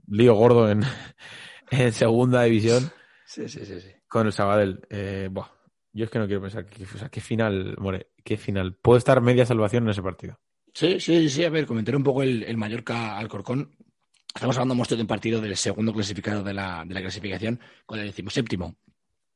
lío 0.07 0.35
gordo 0.35 0.69
en, 0.69 0.83
en 1.71 1.93
segunda 1.93 2.43
división. 2.43 2.91
Sí, 3.25 3.47
sí, 3.47 3.65
sí, 3.65 3.79
sí. 3.79 3.89
Con 4.07 4.27
el 4.27 4.33
Sabadell. 4.33 4.81
Eh, 4.89 5.29
buah, 5.31 5.47
yo 5.93 6.05
es 6.05 6.11
que 6.11 6.19
no 6.19 6.25
quiero 6.25 6.41
pensar 6.41 6.65
que, 6.65 6.83
o 6.83 6.97
sea, 6.97 7.09
qué 7.09 7.21
final, 7.21 7.75
More, 7.77 8.11
qué 8.23 8.37
final. 8.37 8.75
Puede 8.75 8.99
estar 8.99 9.21
media 9.21 9.45
salvación 9.45 9.83
en 9.83 9.89
ese 9.91 10.01
partido. 10.01 10.39
Sí, 10.73 10.99
sí, 10.99 11.29
sí. 11.29 11.43
A 11.43 11.49
ver, 11.49 11.65
comentaré 11.65 11.97
un 11.97 12.03
poco 12.03 12.23
el, 12.23 12.43
el 12.43 12.57
Mallorca 12.57 13.17
Alcorcón. 13.17 13.75
Estamos 14.33 14.55
hablando 14.57 14.83
de 14.83 15.01
un 15.01 15.07
partido 15.07 15.41
del 15.41 15.57
segundo 15.57 15.91
clasificado 15.93 16.43
de 16.43 16.53
la, 16.53 16.83
de 16.85 16.93
la 16.93 17.01
clasificación 17.01 17.59
con 17.85 17.99
el 17.99 18.05
decimoséptimo 18.05 18.75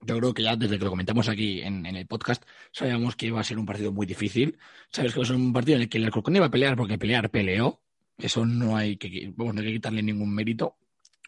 yo 0.02 0.18
creo 0.18 0.34
que 0.34 0.44
ya 0.44 0.56
desde 0.56 0.78
que 0.78 0.84
lo 0.84 0.90
comentamos 0.90 1.30
aquí 1.30 1.62
en, 1.62 1.86
el 1.86 2.08
podcast, 2.08 2.44
sabíamos 2.72 3.16
que 3.16 3.28
iba 3.28 3.40
a 3.40 3.44
ser 3.44 3.60
un 3.60 3.66
partido 3.66 3.92
muy 3.92 4.06
difícil. 4.06 4.58
Sabes 4.92 5.14
que 5.14 5.20
va 5.20 5.24
a 5.24 5.28
ser 5.28 5.36
un 5.36 5.54
partido 5.54 5.76
en 5.76 5.84
el 5.84 5.90
que 5.90 5.98
el 6.00 6.06
Alcorcón 6.06 6.36
iba 6.36 6.48
a 6.48 6.52
pelear 6.52 6.76
porque 6.76 6.98
pelear 6.98 7.30
peleó. 7.30 7.80
Eso 8.18 8.46
no 8.46 8.76
hay 8.76 8.98
que, 8.98 9.32
vamos, 9.36 9.54
no 9.54 9.62
hay 9.62 9.68
que 9.68 9.74
quitarle 9.74 10.02
ningún 10.02 10.34
mérito. 10.34 10.78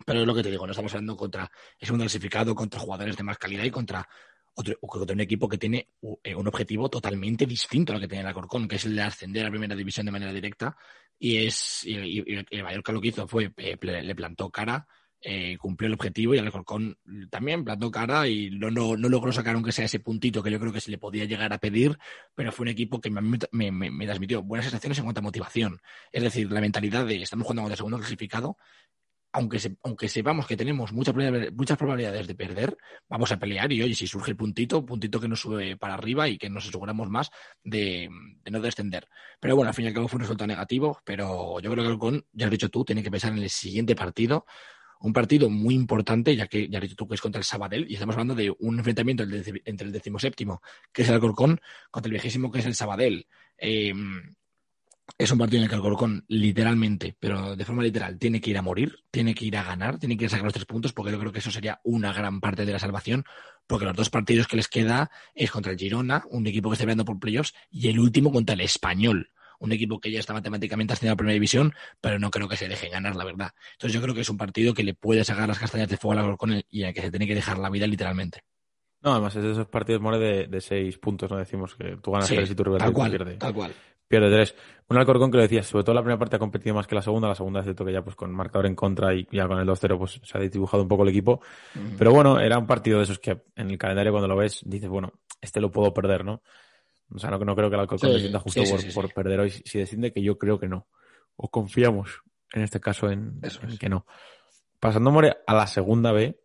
Pero 0.06 0.22
es 0.22 0.28
lo 0.28 0.34
que 0.34 0.44
te 0.44 0.50
digo, 0.50 0.66
no 0.66 0.72
estamos 0.72 0.92
hablando 0.94 1.16
contra 1.16 1.52
es 1.80 1.90
un 1.92 2.00
clasificado, 2.00 2.56
contra 2.56 2.80
jugadores 2.80 3.16
de 3.16 3.24
más 3.24 3.38
calidad 3.38 3.64
y 3.64 3.72
contra 3.72 4.08
otro, 4.56 4.76
contra 4.80 5.14
un 5.14 5.22
equipo 5.22 5.48
que 5.48 5.58
tiene 5.58 5.90
eh, 6.24 6.36
un 6.36 6.48
objetivo 6.48 6.90
totalmente 6.90 7.46
distinto 7.46 7.94
a 7.94 7.96
lo 7.96 8.02
que 8.02 8.08
tiene 8.08 8.22
el 8.22 8.28
Alcorcón, 8.28 8.68
que 8.68 8.78
es 8.78 8.86
el 8.86 8.96
de 8.96 9.04
ascender 9.04 9.46
a 9.46 9.52
primera 9.52 9.76
división 9.76 10.06
de 10.08 10.12
manera 10.12 10.34
directa. 10.34 10.76
Y 11.20 11.38
es 11.46 11.86
y, 11.86 12.24
el 12.28 12.64
Mallorca 12.64 12.92
lo 12.92 13.00
que 13.00 13.10
hizo 13.10 13.28
fue 13.28 13.54
eh, 13.56 13.78
le 13.82 14.16
plantó 14.16 14.50
cara 14.50 14.88
eh, 15.26 15.58
cumplió 15.58 15.88
el 15.88 15.94
objetivo 15.94 16.36
y 16.36 16.38
Alcorcón 16.38 16.98
también 17.30 17.64
plantó 17.64 17.90
cara 17.90 18.28
y 18.28 18.50
no, 18.50 18.70
no, 18.70 18.98
logró 18.98 19.32
sacar 19.32 19.56
aunque 19.56 19.72
sea 19.72 19.86
ese 19.86 20.02
puntito 20.02 20.44
que 20.44 20.52
yo 20.52 20.60
creo 20.60 20.74
que 20.74 20.82
se 20.82 20.92
le 20.92 20.98
podía 20.98 21.24
llegar 21.24 21.54
a 21.54 21.60
pedir, 21.60 21.98
pero 22.36 22.52
fue 22.52 22.66
un 22.66 22.70
equipo 22.70 23.00
que 23.00 23.10
me, 23.10 23.72
me, 23.72 24.06
transmitió 24.06 24.44
buenas 24.44 24.66
sensaciones 24.66 24.98
en 24.98 25.06
cuanto 25.06 25.20
a 25.20 25.24
motivación. 25.24 25.82
Es 26.12 26.24
decir, 26.24 26.52
la 26.52 26.60
mentalidad 26.60 27.06
de 27.06 27.22
estamos 27.22 27.46
jugando 27.46 27.62
contra 27.62 27.76
el 27.76 27.78
segundo 27.78 27.98
clasificado, 28.00 28.58
aunque, 29.32 29.60
aunque 29.84 30.10
sepamos 30.10 30.46
que 30.46 30.58
tenemos 30.58 30.92
muchas, 30.92 31.16
muchas 31.54 31.78
probabilidades 31.78 32.28
de 32.28 32.36
perder, 32.36 32.78
vamos 33.08 33.32
a 33.32 33.40
pelear 33.40 33.72
y 33.72 33.82
oye, 33.82 33.96
si 33.96 34.08
surge 34.08 34.32
el 34.32 34.38
puntito, 34.38 34.86
puntito 34.86 35.22
que 35.22 35.30
nos 35.30 35.40
sube 35.40 35.78
para 35.78 35.94
arriba 35.94 36.28
y 36.28 36.38
que 36.38 36.50
nos 36.50 36.68
aseguramos 36.68 37.10
más 37.10 37.32
de, 37.64 38.10
no 38.52 38.60
descender. 38.60 39.08
Pero 39.40 39.56
bueno, 39.56 39.70
al 39.70 39.74
fin 39.74 39.86
y 39.86 39.88
al 39.88 39.94
cabo 39.94 40.10
fue 40.10 40.18
un 40.18 40.24
resultado 40.24 40.48
negativo, 40.48 41.00
pero 41.04 41.62
yo 41.62 41.72
creo 41.72 41.76
que 41.76 41.82
el 41.82 41.94
Alcorcón, 41.94 42.26
ya 42.34 42.46
lo 42.46 42.50
has 42.50 42.52
dicho 42.52 42.70
tú, 42.70 42.84
tiene 42.86 43.02
que 43.02 43.10
pensar 43.10 43.32
en 43.32 43.40
el 43.40 43.50
siguiente 43.50 43.96
partido 43.96 44.46
un 45.04 45.12
partido 45.12 45.50
muy 45.50 45.76
importante, 45.76 46.34
ya 46.34 46.48
que 46.48 46.70
ya 46.70 46.80
dicho 46.80 46.96
tú 46.96 47.08
que 47.08 47.16
es 47.16 47.22
contra 47.22 47.38
el 47.38 47.44
Sabadell, 47.44 47.86
y 47.90 47.96
estamos 47.96 48.16
hablando 48.16 48.36
de 48.36 48.56
un 48.60 48.78
enfrentamiento 48.78 49.24
entre 49.24 49.88
el 49.88 49.92
decimoséptimo, 49.92 50.62
que 50.94 51.02
es 51.02 51.10
el 51.10 51.16
Alcorcón, 51.16 51.60
contra 51.92 52.08
el 52.08 52.14
viejísimo, 52.14 52.50
que 52.50 52.60
es 52.60 52.66
el 52.66 52.74
Sabadell. 52.74 53.28
Eh, 53.58 53.94
es 55.18 55.30
un 55.30 55.38
partido 55.38 55.58
en 55.58 55.64
el 55.64 55.70
que 55.70 55.76
el 55.76 55.82
Alcorcón 55.82 56.24
literalmente, 56.30 57.18
pero 57.20 57.58
de 57.58 57.66
forma 57.66 57.84
literal, 57.84 58.18
tiene 58.18 58.40
que 58.40 58.52
ir 58.52 58.58
a 58.58 58.62
morir, 58.62 59.04
tiene 59.12 59.36
que 59.36 59.44
ir 59.44 59.58
a 59.58 59.64
ganar, 59.64 60.00
tiene 60.00 60.16
que 60.16 60.30
sacar 60.30 60.46
los 60.46 60.54
tres 60.54 60.66
puntos, 60.66 60.94
porque 60.94 61.12
yo 61.12 61.20
creo 61.20 61.34
que 61.34 61.40
eso 61.40 61.52
sería 61.52 61.82
una 61.84 62.14
gran 62.14 62.40
parte 62.40 62.66
de 62.66 62.72
la 62.72 62.80
salvación, 62.80 63.26
porque 63.68 63.84
los 63.84 63.98
dos 63.98 64.10
partidos 64.10 64.48
que 64.48 64.56
les 64.56 64.70
queda 64.70 65.12
es 65.36 65.52
contra 65.52 65.74
el 65.74 65.78
Girona, 65.78 66.24
un 66.30 66.48
equipo 66.48 66.70
que 66.70 66.76
está 66.76 66.86
peleando 66.86 67.04
por 67.04 67.20
playoffs, 67.20 67.54
y 67.70 67.90
el 67.90 68.00
último 68.00 68.32
contra 68.32 68.54
el 68.54 68.62
Español, 68.62 69.32
un 69.64 69.72
equipo 69.72 70.00
que 70.00 70.12
ya 70.12 70.20
está 70.20 70.34
matemáticamente 70.34 70.94
ascendido 70.94 71.14
a 71.14 71.18
primera 71.18 71.34
división, 71.34 71.74
pero 72.02 72.20
no 72.20 72.30
creo 72.30 72.48
que 72.48 72.58
se 72.58 72.68
deje 72.68 72.90
ganar, 72.90 73.16
la 73.16 73.24
verdad. 73.24 73.52
Entonces 73.74 73.94
yo 73.94 74.02
creo 74.02 74.14
que 74.14 74.22
es 74.22 74.30
un 74.30 74.38
partido 74.38 74.74
que 74.74 74.84
le 74.84 74.94
puede 74.94 75.24
sacar 75.24 75.48
las 75.48 75.58
castañas 75.58 75.90
de 75.90 75.98
fuego 75.98 76.20
al 76.20 76.26
Alcorcón 76.26 76.62
y 76.70 76.84
en 76.84 76.94
que 76.94 77.02
se 77.02 77.10
tiene 77.10 77.26
que 77.26 77.36
dejar 77.36 77.58
la 77.58 77.70
vida 77.70 77.88
literalmente. 77.88 78.42
No, 79.02 79.14
además 79.14 79.36
es 79.36 79.44
de 79.44 79.52
esos 79.52 79.68
partidos 79.68 80.02
more 80.02 80.18
de, 80.20 80.62
seis 80.62 80.98
puntos, 80.98 81.32
¿no? 81.32 81.38
Decimos 81.38 81.76
que 81.76 81.98
tú 81.98 82.12
ganas 82.12 82.28
tres 82.28 82.52
y 82.52 82.56
tu 82.56 82.64
rival 82.64 82.80
tal 82.80 82.94
cual, 82.94 83.38
Tal 83.38 83.54
cual 83.54 83.74
pierde 84.08 84.30
tres. 84.30 84.56
Un 84.90 84.98
Alcorcón 84.98 85.32
que 85.32 85.38
lo 85.38 85.44
decías, 85.44 85.66
sobre 85.66 85.84
todo 85.84 85.96
la 85.96 86.02
primera 86.02 86.20
parte 86.20 86.36
ha 86.36 86.40
competido 86.40 86.76
más 86.76 86.86
que 86.86 86.94
la 86.94 87.02
segunda, 87.02 87.28
la 87.28 87.36
segunda 87.36 87.62
es 87.62 87.66
cierto 87.66 87.84
que 87.84 87.94
ya 87.94 88.04
pues 88.04 88.16
con 88.16 88.32
marcador 88.32 88.68
en 88.68 88.76
contra 88.76 89.14
y 89.14 89.28
ya 89.32 89.48
con 89.48 89.58
el 89.58 89.68
2-0 89.68 89.98
pues 89.98 90.22
se 90.22 90.38
ha 90.38 90.42
dibujado 90.42 90.84
un 90.84 90.90
poco 90.90 91.04
el 91.04 91.10
equipo. 91.10 91.42
Pero 91.98 92.12
bueno, 92.12 92.40
era 92.40 92.60
un 92.60 92.68
partido 92.68 92.98
de 92.98 93.06
esos 93.06 93.18
que 93.18 93.42
en 93.56 93.72
el 93.72 93.78
calendario 93.78 94.12
cuando 94.12 94.28
lo 94.28 94.36
ves 94.36 94.62
dices, 94.66 94.90
bueno, 94.90 95.14
este 95.42 95.62
lo 95.62 95.72
puedo 95.72 95.94
perder, 95.94 96.24
¿no? 96.26 96.44
O 97.14 97.20
sea, 97.20 97.30
no, 97.30 97.40
no 97.40 97.56
creo 97.56 97.70
que 97.70 97.76
el 97.76 97.82
Alcorcón 97.82 98.12
descienda 98.12 98.40
justo 98.40 98.62
por, 98.94 99.14
perder 99.14 99.40
hoy. 99.40 99.50
Si 99.52 99.80
desciende, 99.80 100.12
que 100.12 100.22
yo 100.22 100.38
creo 100.38 100.60
que 100.60 100.68
no. 100.68 100.88
O 101.36 101.50
confiamos, 101.50 102.22
en 102.54 102.62
este 102.62 102.80
caso, 102.80 103.10
en, 103.10 103.42
que 103.80 103.90
no. 103.90 104.06
Pasando, 104.80 105.12
More, 105.12 105.38
a 105.46 105.54
la 105.54 105.68
segunda 105.68 106.12
B, 106.12 106.40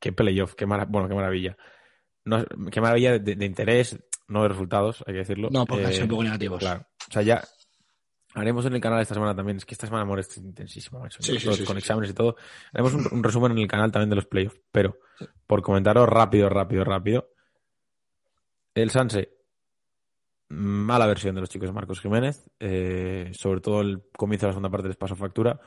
qué 0.00 0.12
playoff, 0.12 0.54
qué, 0.54 0.64
bueno, 0.64 1.08
qué 1.08 1.14
maravilla. 1.14 1.56
qué 2.70 2.80
maravilla 2.80 3.18
de, 3.18 3.44
interés, 3.44 3.98
no 4.28 4.42
de 4.42 4.48
resultados, 4.48 5.04
hay 5.06 5.14
que 5.14 5.18
decirlo. 5.20 5.48
No, 5.50 5.66
porque 5.66 5.92
sido 5.92 6.04
un 6.04 6.10
poco 6.10 6.24
negativos. 6.24 6.58
Claro. 6.58 6.86
O 7.08 7.12
sea, 7.12 7.22
ya 7.22 7.42
haremos 8.34 8.64
en 8.66 8.74
el 8.74 8.80
canal 8.80 9.00
esta 9.00 9.14
semana 9.14 9.34
también. 9.34 9.58
Es 9.58 9.64
que 9.64 9.74
esta 9.74 9.86
semana, 9.86 10.02
amor, 10.02 10.20
es 10.20 10.36
intensísimo. 10.36 11.00
con 11.66 11.78
exámenes 11.78 12.10
y 12.10 12.14
todo. 12.14 12.36
Haremos 12.72 12.94
un, 12.94 13.22
resumen 13.22 13.52
en 13.52 13.58
el 13.58 13.68
canal 13.68 13.90
también 13.90 14.10
de 14.10 14.16
los 14.16 14.26
playoffs. 14.26 14.60
Pero, 14.70 14.98
por 15.46 15.62
comentaros 15.62 16.08
rápido, 16.08 16.48
rápido, 16.48 16.84
rápido. 16.84 17.30
El 18.74 18.90
Sanse, 18.90 19.40
mala 20.48 21.06
versión 21.06 21.34
de 21.34 21.40
los 21.40 21.50
chicos 21.50 21.68
de 21.68 21.72
Marcos 21.72 22.00
Jiménez. 22.00 22.48
Eh, 22.58 23.30
sobre 23.32 23.60
todo 23.60 23.80
el 23.80 24.02
comienzo 24.16 24.46
de 24.46 24.48
la 24.48 24.52
segunda 24.54 24.70
parte 24.70 24.88
les 24.88 24.96
pasó 24.96 25.16
factura. 25.16 25.60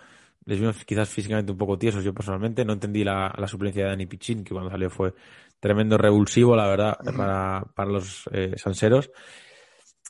Les 0.46 0.60
vimos 0.60 0.84
quizás 0.84 1.10
físicamente 1.10 1.52
un 1.52 1.58
poco 1.58 1.78
tiesos 1.78 2.04
yo 2.04 2.14
personalmente. 2.14 2.66
No 2.66 2.74
entendí 2.74 3.04
la, 3.04 3.34
la 3.38 3.48
suplencia 3.48 3.84
de 3.84 3.90
Dani 3.90 4.06
Pichín, 4.06 4.44
que 4.44 4.54
cuando 4.54 4.70
salió 4.70 4.90
fue 4.90 5.14
tremendo 5.60 5.98
revulsivo, 5.98 6.56
la 6.56 6.68
verdad, 6.68 6.98
para, 7.16 7.66
para 7.74 7.90
los 7.90 8.30
eh, 8.34 8.54
sanseros. 8.58 9.12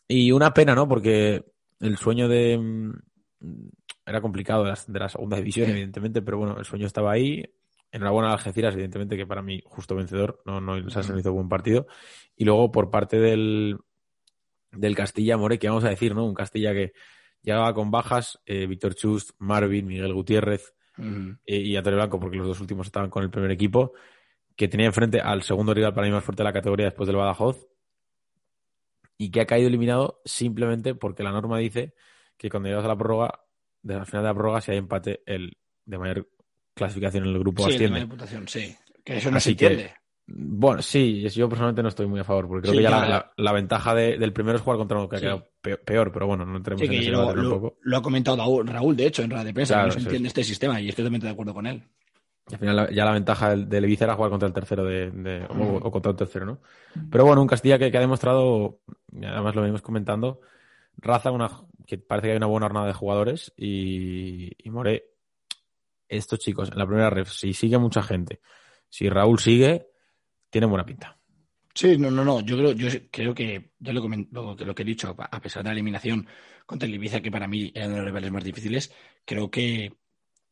Y 0.07 0.31
una 0.31 0.53
pena, 0.53 0.73
¿no? 0.73 0.87
Porque 0.87 1.45
el 1.79 1.97
sueño 1.97 2.27
de... 2.27 2.57
Mm, 2.57 2.91
era 4.05 4.21
complicado 4.21 4.63
de 4.63 4.99
la, 4.99 5.09
segunda 5.09 5.37
división, 5.37 5.69
evidentemente, 5.69 6.21
pero 6.21 6.39
bueno, 6.39 6.57
el 6.57 6.65
sueño 6.65 6.87
estaba 6.87 7.11
ahí. 7.11 7.43
Enhorabuena 7.93 8.29
a 8.29 8.33
Algeciras, 8.33 8.73
evidentemente, 8.73 9.15
que 9.15 9.27
para 9.27 9.43
mí 9.43 9.61
justo 9.65 9.95
vencedor, 9.95 10.41
no, 10.45 10.59
no 10.59 10.75
el 10.75 10.91
Sanse 10.91 11.17
hizo 11.17 11.31
buen 11.31 11.47
partido. 11.47 11.85
Y 12.35 12.43
luego 12.43 12.71
por 12.71 12.89
parte 12.89 13.19
del, 13.19 13.77
del 14.71 14.95
Castilla 14.95 15.37
More, 15.37 15.59
que 15.59 15.69
vamos 15.69 15.83
a 15.83 15.89
decir, 15.89 16.15
¿no? 16.15 16.25
Un 16.25 16.33
Castilla 16.33 16.73
que 16.73 16.93
llegaba 17.43 17.73
con 17.73 17.91
bajas, 17.91 18.41
eh, 18.45 18.65
Víctor 18.65 18.95
Chust, 18.95 19.31
Marvin, 19.37 19.85
Miguel 19.85 20.13
Gutiérrez 20.13 20.73
eh, 20.97 21.57
y 21.57 21.75
Antonio 21.75 21.97
Blanco, 21.97 22.19
porque 22.19 22.37
los 22.37 22.47
dos 22.47 22.61
últimos 22.61 22.87
estaban 22.87 23.11
con 23.11 23.23
el 23.23 23.29
primer 23.29 23.51
equipo 23.51 23.93
que 24.55 24.67
tenía 24.67 24.87
enfrente 24.87 25.19
al 25.19 25.43
segundo 25.43 25.73
rival 25.73 25.93
para 25.93 26.07
mí 26.07 26.13
más 26.13 26.23
fuerte 26.23 26.41
de 26.43 26.49
la 26.49 26.53
categoría 26.53 26.85
después 26.85 27.07
del 27.07 27.15
Badajoz 27.15 27.67
y 29.17 29.31
que 29.31 29.41
ha 29.41 29.45
caído 29.45 29.67
eliminado 29.67 30.21
simplemente 30.25 30.95
porque 30.95 31.23
la 31.23 31.31
norma 31.31 31.57
dice 31.59 31.93
que 32.37 32.49
cuando 32.49 32.69
llegas 32.69 32.85
a 32.85 32.89
la 32.89 32.97
prórroga, 32.97 33.39
de 33.81 33.95
la 33.95 34.05
final 34.05 34.23
de 34.23 34.29
la 34.29 34.33
prórroga, 34.33 34.61
si 34.61 34.71
hay 34.71 34.77
empate, 34.77 35.21
el 35.25 35.57
de 35.85 35.97
mayor 35.97 36.29
clasificación 36.73 37.25
en 37.25 37.31
el 37.31 37.39
grupo 37.39 37.63
sí, 37.67 37.73
asciende. 37.73 38.07
sí, 38.47 38.75
que 39.03 39.17
eso 39.17 39.31
no 39.31 39.39
se 39.39 39.51
entiende. 39.51 39.93
bueno, 40.27 40.81
sí, 40.81 41.27
yo 41.29 41.49
personalmente 41.49 41.83
no 41.83 41.89
estoy 41.89 42.07
muy 42.07 42.19
a 42.19 42.23
favor, 42.23 42.47
porque 42.47 42.69
creo 42.69 42.77
que 42.77 42.83
ya 42.83 43.31
la, 43.35 43.51
ventaja 43.51 43.93
del 43.93 44.33
primero 44.33 44.57
es 44.57 44.63
jugar 44.63 44.77
contra 44.77 44.97
uno 44.97 45.09
que 45.09 45.17
ha 45.17 45.19
quedado 45.19 45.49
peor, 45.61 46.11
pero 46.11 46.27
bueno, 46.27 46.45
no 46.45 46.57
entremos 46.57 46.81
en 46.81 46.93
ese 46.93 47.11
lo, 47.11 47.35
lo, 47.35 47.77
lo, 47.81 47.97
ha 47.97 48.01
comentado 48.01 48.63
Raúl, 48.63 48.95
de 48.95 49.07
hecho, 49.07 49.23
en 49.23 49.29
rueda 49.29 49.43
de 49.43 49.53
prensa, 49.53 49.85
no 49.85 49.91
se 49.91 49.99
entiende 49.99 50.27
este 50.27 50.43
sistema 50.43 50.79
y 50.79 50.89
estoy 50.89 51.03
totalmente 51.03 51.27
de 51.27 51.33
acuerdo 51.33 51.53
con 51.53 51.67
él. 51.67 51.83
Al 52.51 52.57
final 52.57 52.89
ya 52.93 53.05
la 53.05 53.13
ventaja 53.13 53.55
del, 53.55 53.85
Ibiza 53.85 54.03
era 54.03 54.15
jugar 54.15 54.29
contra 54.29 54.47
el 54.47 54.53
tercero 54.53 54.83
de, 54.83 55.45
o, 55.49 55.91
contra 55.91 56.11
el 56.11 56.17
tercero, 56.17 56.45
¿no? 56.45 56.59
Pero 57.09 57.25
bueno, 57.25 57.41
un 57.41 57.47
Castilla 57.47 57.79
que, 57.79 57.85
ha 57.85 58.01
demostrado, 58.01 58.79
además 59.15 59.55
lo 59.55 59.61
venimos 59.61 59.81
comentando, 59.81 60.41
raza 60.97 61.31
una, 61.31 61.49
que 61.87 61.97
parece 61.97 62.27
que 62.27 62.31
hay 62.31 62.37
una 62.37 62.47
buena 62.47 62.67
jornada 62.67 62.87
de 62.87 62.93
jugadores 62.93 63.53
y, 63.55 64.51
y 64.57 64.69
More, 64.69 65.12
estos 66.17 66.39
chicos 66.39 66.69
en 66.71 66.77
la 66.77 66.85
primera 66.85 67.09
ref, 67.09 67.31
si 67.31 67.53
sigue 67.53 67.77
mucha 67.77 68.03
gente, 68.03 68.41
si 68.89 69.09
Raúl 69.09 69.39
sigue, 69.39 69.87
tiene 70.49 70.67
buena 70.67 70.85
pinta. 70.85 71.17
Sí, 71.73 71.97
no, 71.97 72.11
no, 72.11 72.23
no. 72.23 72.41
Yo 72.41 72.55
creo, 72.57 72.71
yo 72.73 72.87
creo 73.11 73.33
que 73.33 73.71
yo 73.79 73.93
lo, 73.93 74.07
lo, 74.07 74.55
lo, 74.55 74.75
que 74.75 74.83
he 74.83 74.85
dicho, 74.85 75.15
a 75.17 75.41
pesar 75.41 75.63
de 75.63 75.69
la 75.69 75.73
eliminación 75.73 76.27
contra 76.65 76.87
el 76.87 76.93
Ibiza, 76.93 77.21
que 77.21 77.31
para 77.31 77.47
mí 77.47 77.71
era 77.73 77.87
uno 77.87 77.95
de 77.95 78.01
los 78.01 78.07
rivales 78.07 78.31
más 78.31 78.43
difíciles, 78.43 78.93
creo 79.25 79.49
que 79.49 79.91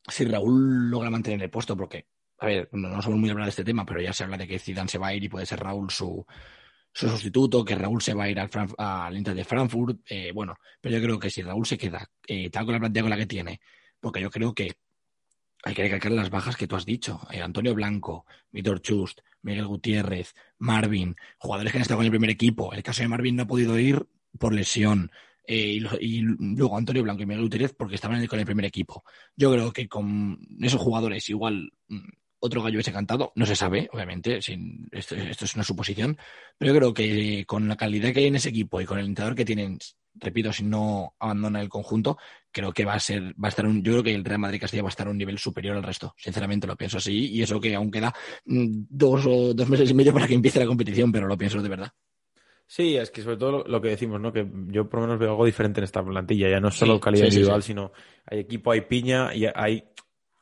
si 0.08 0.24
Raúl 0.24 0.90
logra 0.90 1.10
mantener 1.10 1.42
el 1.42 1.50
puesto, 1.50 1.76
porque, 1.76 2.06
a 2.38 2.46
ver, 2.46 2.68
no, 2.72 3.00
somos 3.00 3.20
muy 3.20 3.30
hablar 3.30 3.46
de 3.46 3.50
este 3.50 3.64
tema, 3.64 3.86
pero 3.86 4.00
ya 4.00 4.12
se 4.12 4.24
habla 4.24 4.36
de 4.36 4.48
que 4.48 4.58
Zidane 4.58 4.88
se 4.88 4.98
va 4.98 5.08
a 5.08 5.14
ir 5.14 5.22
y 5.22 5.28
puede 5.28 5.46
ser 5.46 5.60
Raúl 5.60 5.90
su, 5.90 6.26
su 6.92 7.08
sustituto, 7.08 7.64
que 7.64 7.76
Raúl 7.76 8.02
se 8.02 8.14
va 8.14 8.24
a 8.24 8.30
ir 8.30 8.40
al, 8.40 8.50
al 8.78 9.16
Inter 9.16 9.34
de 9.34 9.44
Frankfurt, 9.44 10.00
eh, 10.06 10.32
bueno, 10.34 10.56
pero 10.80 10.96
yo 10.96 11.02
creo 11.02 11.18
que 11.20 11.30
si 11.30 11.42
Raúl 11.42 11.66
se 11.66 11.78
queda 11.78 12.04
eh, 12.26 12.50
tal 12.50 12.64
con 12.64 12.74
la 12.74 12.80
plantilla 12.80 13.02
con 13.02 13.10
la 13.10 13.16
que 13.16 13.26
tiene, 13.26 13.60
porque 14.00 14.20
yo 14.20 14.30
creo 14.30 14.52
que 14.52 14.72
hay 15.62 15.74
que 15.74 15.82
recalcar 15.82 16.12
las 16.12 16.30
bajas 16.30 16.56
que 16.56 16.66
tú 16.66 16.76
has 16.76 16.84
dicho. 16.84 17.20
Eh, 17.30 17.40
Antonio 17.40 17.74
Blanco, 17.74 18.26
Víctor 18.50 18.82
Chust, 18.82 19.20
Miguel 19.42 19.66
Gutiérrez, 19.66 20.34
Marvin, 20.58 21.16
jugadores 21.38 21.72
que 21.72 21.78
han 21.78 21.82
estado 21.82 21.98
con 21.98 22.06
el 22.06 22.12
primer 22.12 22.30
equipo. 22.30 22.72
El 22.72 22.82
caso 22.82 23.02
de 23.02 23.08
Marvin 23.08 23.36
no 23.36 23.44
ha 23.44 23.46
podido 23.46 23.78
ir 23.78 24.04
por 24.38 24.52
lesión. 24.52 25.10
Eh, 25.46 25.80
y, 26.00 26.20
luego 26.20 26.76
Antonio 26.76 27.02
Blanco 27.02 27.22
y 27.22 27.26
Miguel 27.26 27.44
Gutiérrez 27.44 27.74
porque 27.74 27.96
estaban 27.96 28.24
con 28.26 28.38
el 28.38 28.46
primer 28.46 28.64
equipo. 28.64 29.04
Yo 29.36 29.52
creo 29.52 29.72
que 29.72 29.88
con 29.88 30.38
esos 30.60 30.80
jugadores 30.80 31.28
igual 31.28 31.72
mm, 31.88 32.08
otro 32.40 32.60
gallo 32.60 32.76
hubiese 32.76 32.92
cantado, 32.92 33.32
no 33.36 33.46
se 33.46 33.54
sabe, 33.54 33.88
obviamente, 33.92 34.38
esto, 34.38 35.14
es 35.14 35.54
una 35.54 35.62
suposición, 35.62 36.18
pero 36.58 36.72
yo 36.72 36.78
creo 36.78 36.94
que 36.94 37.44
con 37.46 37.68
la 37.68 37.76
calidad 37.76 38.12
que 38.12 38.18
hay 38.18 38.26
en 38.26 38.34
ese 38.34 38.48
equipo 38.48 38.80
y 38.80 38.84
con 38.84 38.98
el 38.98 39.06
entrenador 39.06 39.36
que 39.36 39.44
tienen, 39.44 39.78
repito, 40.14 40.52
si 40.52 40.64
no 40.64 41.14
abandona 41.18 41.60
el 41.60 41.68
conjunto, 41.68 42.18
creo 42.50 42.72
que 42.72 42.84
va 42.84 42.94
a 42.94 43.00
ser, 43.00 43.32
va 43.32 43.46
a 43.46 43.48
estar 43.48 43.66
un, 43.66 43.82
yo 43.82 43.92
creo 43.92 44.02
que 44.02 44.14
el 44.14 44.24
Real 44.24 44.40
Madrid 44.40 44.60
Castilla 44.60 44.82
va 44.82 44.88
a 44.88 44.90
estar 44.90 45.06
a 45.06 45.10
un 45.10 45.18
nivel 45.18 45.38
superior 45.38 45.76
al 45.76 45.82
resto, 45.82 46.14
sinceramente 46.16 46.66
lo 46.66 46.76
pienso 46.76 46.98
así, 46.98 47.30
y 47.30 47.42
eso 47.42 47.60
que 47.60 47.74
aún 47.74 47.90
queda 47.90 48.14
mm, 48.44 48.84
dos 48.88 49.26
o 49.26 49.54
dos 49.54 49.68
meses 49.68 49.90
y 49.90 49.94
medio 49.94 50.12
para 50.12 50.26
que 50.26 50.34
empiece 50.34 50.58
la 50.58 50.66
competición, 50.66 51.10
pero 51.10 51.26
lo 51.26 51.36
pienso 51.36 51.62
de 51.62 51.68
verdad. 51.68 51.92
Sí, 52.66 52.96
es 52.96 53.10
que 53.10 53.20
sobre 53.20 53.36
todo 53.36 53.64
lo, 53.66 53.80
que 53.82 53.88
decimos, 53.88 54.18
¿no? 54.18 54.32
Que 54.32 54.50
yo 54.68 54.88
por 54.88 55.00
lo 55.00 55.06
menos 55.06 55.20
veo 55.20 55.30
algo 55.30 55.44
diferente 55.44 55.80
en 55.80 55.84
esta 55.84 56.02
plantilla. 56.02 56.48
Ya 56.48 56.58
no 56.58 56.68
es 56.68 56.74
solo 56.74 56.98
calidad 56.98 57.26
individual, 57.26 57.62
sino 57.62 57.92
hay 58.24 58.38
equipo, 58.38 58.72
hay 58.72 58.80
piña 58.80 59.34
y 59.34 59.44
hay 59.44 59.84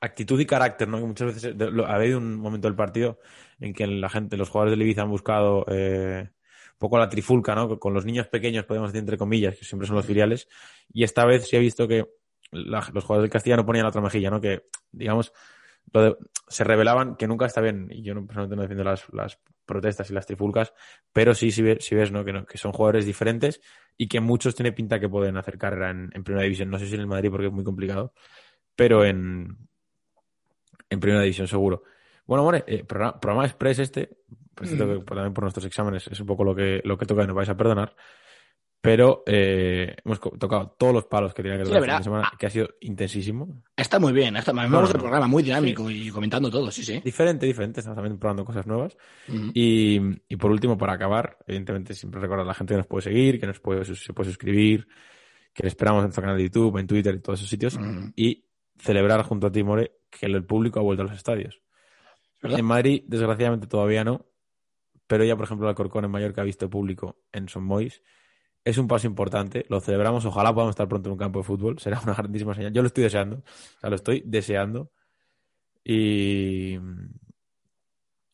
actitud 0.00 0.38
y 0.38 0.46
carácter, 0.46 0.86
¿no? 0.86 0.98
Que 0.98 1.06
muchas 1.06 1.34
veces 1.34 1.56
ha 1.58 1.94
habido 1.94 2.18
un 2.18 2.36
momento 2.36 2.68
del 2.68 2.76
partido 2.76 3.18
en 3.58 3.74
que 3.74 3.84
la 3.86 4.08
gente, 4.08 4.36
los 4.36 4.48
jugadores 4.48 4.78
del 4.78 4.82
Ibiza 4.82 5.02
han 5.02 5.10
buscado 5.10 5.66
eh, 5.68 6.30
poco 6.80 6.98
la 6.98 7.10
trifulca, 7.10 7.54
¿no? 7.54 7.78
Con 7.78 7.92
los 7.92 8.06
niños 8.06 8.26
pequeños, 8.28 8.64
podemos 8.64 8.90
decir 8.90 9.00
entre 9.00 9.18
comillas, 9.18 9.56
que 9.56 9.66
siempre 9.66 9.86
son 9.86 9.96
los 9.96 10.06
filiales. 10.06 10.48
Y 10.90 11.04
esta 11.04 11.26
vez 11.26 11.46
sí 11.46 11.54
he 11.54 11.60
visto 11.60 11.86
que 11.86 12.06
los 12.52 13.04
jugadores 13.04 13.24
del 13.24 13.30
Castilla 13.30 13.56
no 13.56 13.66
ponían 13.66 13.84
la 13.84 13.90
otra 13.90 14.00
mejilla, 14.00 14.30
¿no? 14.30 14.40
Que, 14.40 14.64
digamos, 14.90 15.34
se 16.48 16.64
revelaban 16.64 17.16
que 17.16 17.28
nunca 17.28 17.44
está 17.44 17.60
bien, 17.60 17.88
y 17.90 18.02
yo 18.02 18.14
no, 18.14 18.26
personalmente 18.26 18.56
no 18.56 18.62
defiendo 18.62 18.84
las, 19.12 19.38
protestas 19.66 20.10
y 20.10 20.14
las 20.14 20.26
trifulcas, 20.26 20.72
pero 21.12 21.34
sí, 21.34 21.52
si 21.52 21.62
ves, 21.62 21.84
si 21.84 21.94
ves 21.94 22.10
¿no? 22.10 22.24
Que, 22.24 22.44
que, 22.48 22.58
son 22.58 22.72
jugadores 22.72 23.04
diferentes 23.04 23.60
y 23.96 24.08
que 24.08 24.20
muchos 24.20 24.54
tiene 24.54 24.72
pinta 24.72 24.98
que 24.98 25.08
pueden 25.08 25.36
hacer 25.36 25.58
carrera 25.58 25.90
en, 25.90 26.24
Primera 26.24 26.44
División. 26.44 26.70
No 26.70 26.78
sé 26.78 26.86
si 26.86 26.94
en 26.94 27.02
el 27.02 27.06
Madrid 27.06 27.30
porque 27.30 27.48
es 27.48 27.52
muy 27.52 27.62
complicado, 27.62 28.14
pero 28.74 29.04
en, 29.04 29.68
en 30.88 30.98
Primera 31.00 31.22
División 31.22 31.46
seguro. 31.46 31.82
Bueno, 32.26 32.42
More, 32.42 32.64
eh, 32.66 32.84
programa, 32.84 33.44
Express 33.44 33.80
este, 33.80 34.16
pues, 34.60 34.72
mm. 34.72 35.04
también 35.04 35.34
por 35.34 35.44
nuestros 35.44 35.64
exámenes, 35.64 36.06
es 36.06 36.20
un 36.20 36.26
poco 36.26 36.44
lo 36.44 36.54
que, 36.54 36.82
lo 36.84 36.98
que 36.98 37.06
toca 37.06 37.24
y 37.24 37.26
nos 37.26 37.36
vais 37.36 37.48
a 37.48 37.56
perdonar 37.56 37.94
pero 38.80 39.22
eh, 39.26 39.94
hemos 40.04 40.20
tocado 40.20 40.74
todos 40.78 40.94
los 40.94 41.04
palos 41.04 41.34
que 41.34 41.42
tenía 41.42 41.58
que 41.58 41.64
tocar 41.64 41.82
esta 41.82 42.02
semana, 42.02 42.32
que 42.38 42.46
ha 42.46 42.50
sido 42.50 42.70
intensísimo. 42.80 43.62
Está 43.76 43.98
muy 43.98 44.12
bien, 44.12 44.36
está, 44.36 44.54
me 44.54 44.66
gusta 44.66 44.96
el 44.96 45.02
programa, 45.02 45.26
muy 45.26 45.42
dinámico 45.42 45.90
y 45.90 46.08
comentando 46.08 46.50
todo, 46.50 46.70
sí, 46.70 46.82
sí. 46.82 46.98
Diferente, 47.04 47.44
diferente, 47.44 47.80
estamos 47.80 47.96
también 47.96 48.18
probando 48.18 48.44
cosas 48.44 48.66
nuevas. 48.66 48.96
y, 49.52 50.00
y, 50.28 50.36
por 50.36 50.50
último, 50.50 50.78
para 50.78 50.94
acabar, 50.94 51.36
evidentemente 51.46 51.92
siempre 51.92 52.20
recordar 52.20 52.46
a 52.46 52.48
la 52.48 52.54
gente 52.54 52.72
que 52.72 52.78
nos 52.78 52.86
puede 52.86 53.02
seguir, 53.02 53.38
que 53.38 53.46
nos 53.46 53.60
puede, 53.60 53.84
se 53.84 54.12
puede 54.14 54.30
suscribir, 54.30 54.88
que 55.52 55.62
le 55.62 55.68
esperamos 55.68 56.00
en 56.00 56.04
nuestro 56.04 56.22
canal 56.22 56.38
de 56.38 56.44
YouTube, 56.44 56.78
en 56.78 56.86
Twitter 56.86 57.14
y 57.14 57.20
todos 57.20 57.38
esos 57.38 57.50
sitios. 57.50 57.78
Y 58.16 58.46
celebrar 58.78 59.22
junto 59.24 59.48
a 59.48 59.52
Timore 59.52 59.92
que 60.08 60.24
el 60.24 60.42
público 60.46 60.80
ha 60.80 60.82
vuelto 60.82 61.02
a 61.02 61.06
los 61.06 61.16
estadios. 61.16 61.60
En 62.42 62.64
Madrid, 62.64 63.02
desgraciadamente, 63.06 63.66
todavía 63.66 64.04
no, 64.04 64.29
pero 65.10 65.24
ya, 65.24 65.34
por 65.34 65.44
ejemplo, 65.44 65.66
el 65.66 65.70
Alcorcón 65.70 66.04
en 66.04 66.10
Mallorca 66.12 66.42
ha 66.42 66.44
visto 66.44 66.70
público 66.70 67.16
en 67.32 67.48
Son 67.48 67.64
Mois. 67.64 68.00
Es 68.64 68.78
un 68.78 68.86
paso 68.86 69.08
importante, 69.08 69.66
lo 69.68 69.80
celebramos, 69.80 70.24
ojalá 70.24 70.54
podamos 70.54 70.74
estar 70.74 70.86
pronto 70.86 71.08
en 71.08 71.14
un 71.14 71.18
campo 71.18 71.40
de 71.40 71.42
fútbol, 71.42 71.78
será 71.80 71.98
una 71.98 72.14
grandísima 72.14 72.54
señal. 72.54 72.72
Yo 72.72 72.80
lo 72.80 72.86
estoy 72.86 73.02
deseando, 73.02 73.38
o 73.38 73.80
sea, 73.80 73.90
lo 73.90 73.96
estoy 73.96 74.22
deseando. 74.24 74.92
Y, 75.82 76.76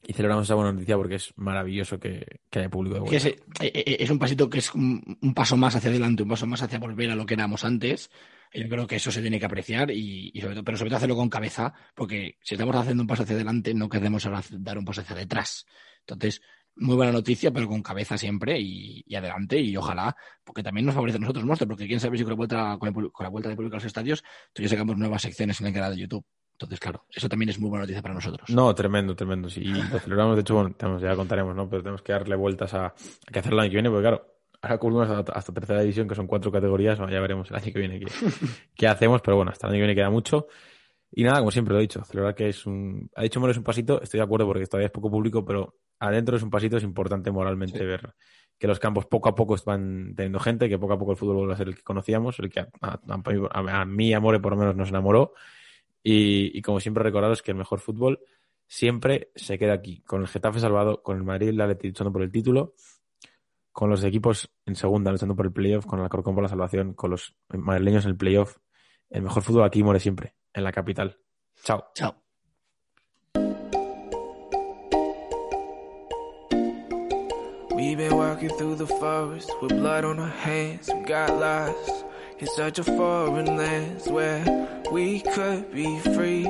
y 0.06 0.12
celebramos 0.12 0.44
esa 0.44 0.54
buena 0.54 0.72
noticia 0.72 0.98
porque 0.98 1.14
es 1.14 1.32
maravilloso 1.36 1.98
que, 1.98 2.26
haya 2.52 2.68
público 2.68 2.96
de 2.96 3.00
vuelta. 3.00 3.28
Eh, 3.28 3.38
eh, 3.62 3.96
es, 4.00 4.10
un 4.10 4.18
pasito 4.18 4.50
que 4.50 4.58
es 4.58 4.74
un, 4.74 5.32
paso 5.34 5.56
más 5.56 5.76
hacia 5.76 5.88
adelante, 5.88 6.24
un 6.24 6.28
paso 6.28 6.46
más 6.46 6.60
hacia 6.60 6.78
volver 6.78 7.10
a 7.10 7.14
lo 7.14 7.24
que 7.24 7.34
éramos 7.34 7.64
antes. 7.64 8.10
Yo 8.52 8.68
creo 8.68 8.86
que 8.86 8.96
eso 8.96 9.10
se 9.10 9.22
tiene 9.22 9.40
que 9.40 9.46
apreciar, 9.46 9.90
y, 9.90 10.30
sobre 10.42 10.56
todo, 10.56 10.64
pero 10.64 10.76
sobre 10.76 10.90
todo 10.90 10.98
hacerlo 10.98 11.16
con 11.16 11.30
cabeza, 11.30 11.72
porque 11.94 12.36
si 12.42 12.54
estamos 12.54 12.76
haciendo 12.76 13.02
un 13.02 13.06
paso 13.06 13.22
hacia 13.22 13.34
adelante, 13.34 13.72
no 13.72 13.88
queremos 13.88 14.28
dar 14.50 14.76
un 14.76 14.84
paso 14.84 15.00
hacia 15.00 15.16
detrás. 15.16 15.66
Entonces, 16.00 16.40
muy 16.76 16.96
buena 16.96 17.12
noticia, 17.12 17.50
pero 17.50 17.68
con 17.68 17.82
cabeza 17.82 18.18
siempre 18.18 18.58
y, 18.60 19.14
adelante. 19.14 19.58
Y 19.58 19.76
ojalá, 19.76 20.14
porque 20.44 20.62
también 20.62 20.86
nos 20.86 20.94
favorece 20.94 21.16
a 21.16 21.20
nosotros, 21.20 21.44
Monster, 21.44 21.68
porque 21.68 21.86
quién 21.86 22.00
sabe 22.00 22.18
si 22.18 22.24
con 22.24 22.32
la 22.32 22.36
vuelta, 22.36 22.76
con, 22.78 23.12
la 23.20 23.28
vuelta 23.28 23.48
de 23.48 23.56
público 23.56 23.76
a 23.76 23.78
los 23.78 23.84
estadios, 23.84 24.22
tú 24.52 24.62
ya 24.62 24.68
sacamos 24.68 24.96
nuevas 24.96 25.22
secciones 25.22 25.60
en 25.60 25.68
el 25.68 25.74
canal 25.74 25.94
de 25.94 26.02
YouTube. 26.02 26.24
Entonces, 26.52 26.80
claro, 26.80 27.04
eso 27.10 27.28
también 27.28 27.50
es 27.50 27.58
muy 27.58 27.68
buena 27.68 27.82
noticia 27.82 28.00
para 28.00 28.14
nosotros. 28.14 28.48
No, 28.48 28.74
tremendo, 28.74 29.14
tremendo. 29.14 29.50
Sí, 29.50 29.64
lo 29.64 29.98
celebramos. 29.98 30.36
De 30.36 30.40
hecho, 30.40 30.54
bueno, 30.54 30.98
ya 30.98 31.14
contaremos, 31.14 31.54
¿no? 31.54 31.68
Pero 31.68 31.82
tenemos 31.82 32.02
que 32.02 32.12
darle 32.12 32.34
vueltas 32.34 32.72
a, 32.72 32.94
que 33.30 33.38
hacer 33.38 33.52
el 33.52 33.60
año 33.60 33.68
que 33.68 33.76
viene, 33.76 33.90
porque 33.90 34.02
claro, 34.04 34.26
ahora 34.62 34.78
cubrimos 34.78 35.10
hasta, 35.10 35.52
tercera 35.52 35.80
división, 35.80 36.08
que 36.08 36.14
son 36.14 36.26
cuatro 36.26 36.50
categorías. 36.50 36.98
ya 36.98 37.20
veremos 37.20 37.50
el 37.50 37.56
año 37.56 37.72
que 37.72 37.78
viene 37.78 38.00
qué, 38.74 38.88
hacemos, 38.88 39.20
pero 39.20 39.36
bueno, 39.36 39.50
hasta 39.50 39.66
el 39.66 39.72
año 39.72 39.80
que 39.80 39.86
viene 39.86 39.94
queda 39.94 40.10
mucho. 40.10 40.46
Y 41.12 41.24
nada, 41.24 41.38
como 41.38 41.50
siempre 41.50 41.74
lo 41.74 41.78
he 41.78 41.82
dicho, 41.82 42.02
celebrar 42.04 42.34
que 42.34 42.48
es 42.48 42.64
un. 42.64 43.10
Ha 43.14 43.22
dicho 43.22 43.38
Moro 43.38 43.52
es 43.52 43.58
un 43.58 43.64
pasito, 43.64 44.00
estoy 44.00 44.18
de 44.18 44.24
acuerdo 44.24 44.46
porque 44.46 44.66
todavía 44.66 44.86
es 44.86 44.92
poco 44.92 45.10
público, 45.10 45.44
pero 45.44 45.74
adentro 45.98 46.36
es 46.36 46.42
un 46.42 46.50
pasito, 46.50 46.76
es 46.76 46.84
importante 46.84 47.30
moralmente 47.30 47.84
ver 47.84 48.14
que 48.58 48.66
los 48.66 48.78
campos 48.78 49.06
poco 49.06 49.28
a 49.28 49.34
poco 49.34 49.56
van 49.66 50.14
teniendo 50.16 50.40
gente, 50.40 50.68
que 50.68 50.78
poco 50.78 50.94
a 50.94 50.98
poco 50.98 51.12
el 51.12 51.16
fútbol 51.18 51.36
vuelve 51.36 51.54
a 51.54 51.56
ser 51.56 51.68
el 51.68 51.76
que 51.76 51.82
conocíamos, 51.82 52.38
el 52.38 52.48
que 52.48 52.60
a, 52.60 52.68
a, 52.80 53.80
a 53.80 53.84
mí, 53.84 54.14
Amore, 54.14 54.40
por 54.40 54.52
lo 54.52 54.58
menos 54.58 54.76
nos 54.76 54.88
enamoró 54.88 55.34
y, 56.08 56.62
como 56.62 56.78
siempre 56.78 57.02
recordaros 57.02 57.42
que 57.42 57.50
el 57.50 57.56
mejor 57.56 57.80
fútbol 57.80 58.20
siempre 58.68 59.32
se 59.34 59.58
queda 59.58 59.72
aquí, 59.72 60.02
con 60.02 60.20
el 60.20 60.28
Getafe 60.28 60.60
salvado, 60.60 61.02
con 61.02 61.16
el 61.16 61.24
Madrid 61.24 61.52
la 61.52 61.66
luchando 61.66 62.12
por 62.12 62.22
el 62.22 62.30
título, 62.30 62.74
con 63.72 63.90
los 63.90 64.04
equipos 64.04 64.48
en 64.66 64.76
segunda 64.76 65.10
luchando 65.10 65.34
por 65.34 65.46
el 65.46 65.52
playoff, 65.52 65.84
con 65.84 65.98
el 65.98 66.04
Alcorcón 66.04 66.34
por 66.34 66.44
la 66.44 66.48
salvación, 66.48 66.94
con 66.94 67.10
los 67.10 67.34
madrileños 67.48 68.04
en 68.04 68.10
el 68.10 68.16
playoff. 68.16 68.56
El 69.10 69.22
mejor 69.22 69.42
fútbol 69.42 69.64
aquí 69.64 69.82
muere 69.82 69.98
siempre, 69.98 70.36
en 70.52 70.62
la 70.62 70.70
capital. 70.70 71.18
Chao. 71.64 71.88
Chao. 71.92 72.25
In 82.38 82.46
such 82.48 82.78
a 82.78 82.84
foreign 82.84 83.56
land 83.56 84.02
where 84.06 84.44
we 84.92 85.20
could 85.20 85.72
be 85.72 85.98
free. 86.00 86.46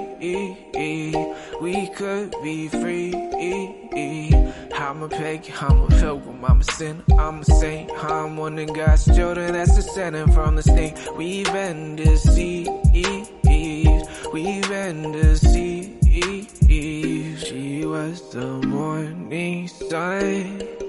We 1.61 1.89
could 1.89 2.35
be 2.43 2.69
free. 2.69 3.15
I'm 4.75 5.03
a 5.03 5.09
pagan, 5.09 5.55
I'm 5.61 5.83
a 5.83 5.89
pilgrim, 5.89 6.45
I'm 6.45 6.61
a 6.61 6.65
sinner, 6.65 7.03
I'm 7.19 7.41
a 7.41 7.45
saint. 7.45 7.91
I'm 7.93 8.37
one 8.37 8.59
of 8.59 8.75
God's 8.75 9.05
children 9.05 9.53
that's 9.53 9.75
descending 9.75 10.31
from 10.33 10.57
the 10.57 10.63
snake. 10.63 10.97
We've 11.17 11.51
been 11.53 11.97
deceived, 11.97 12.71
we've 14.33 14.69
been 14.69 15.13
deceived. 15.13 15.93
She 17.47 17.85
was 17.85 18.31
the 18.33 18.47
morning 18.67 19.69
sun 19.69 20.86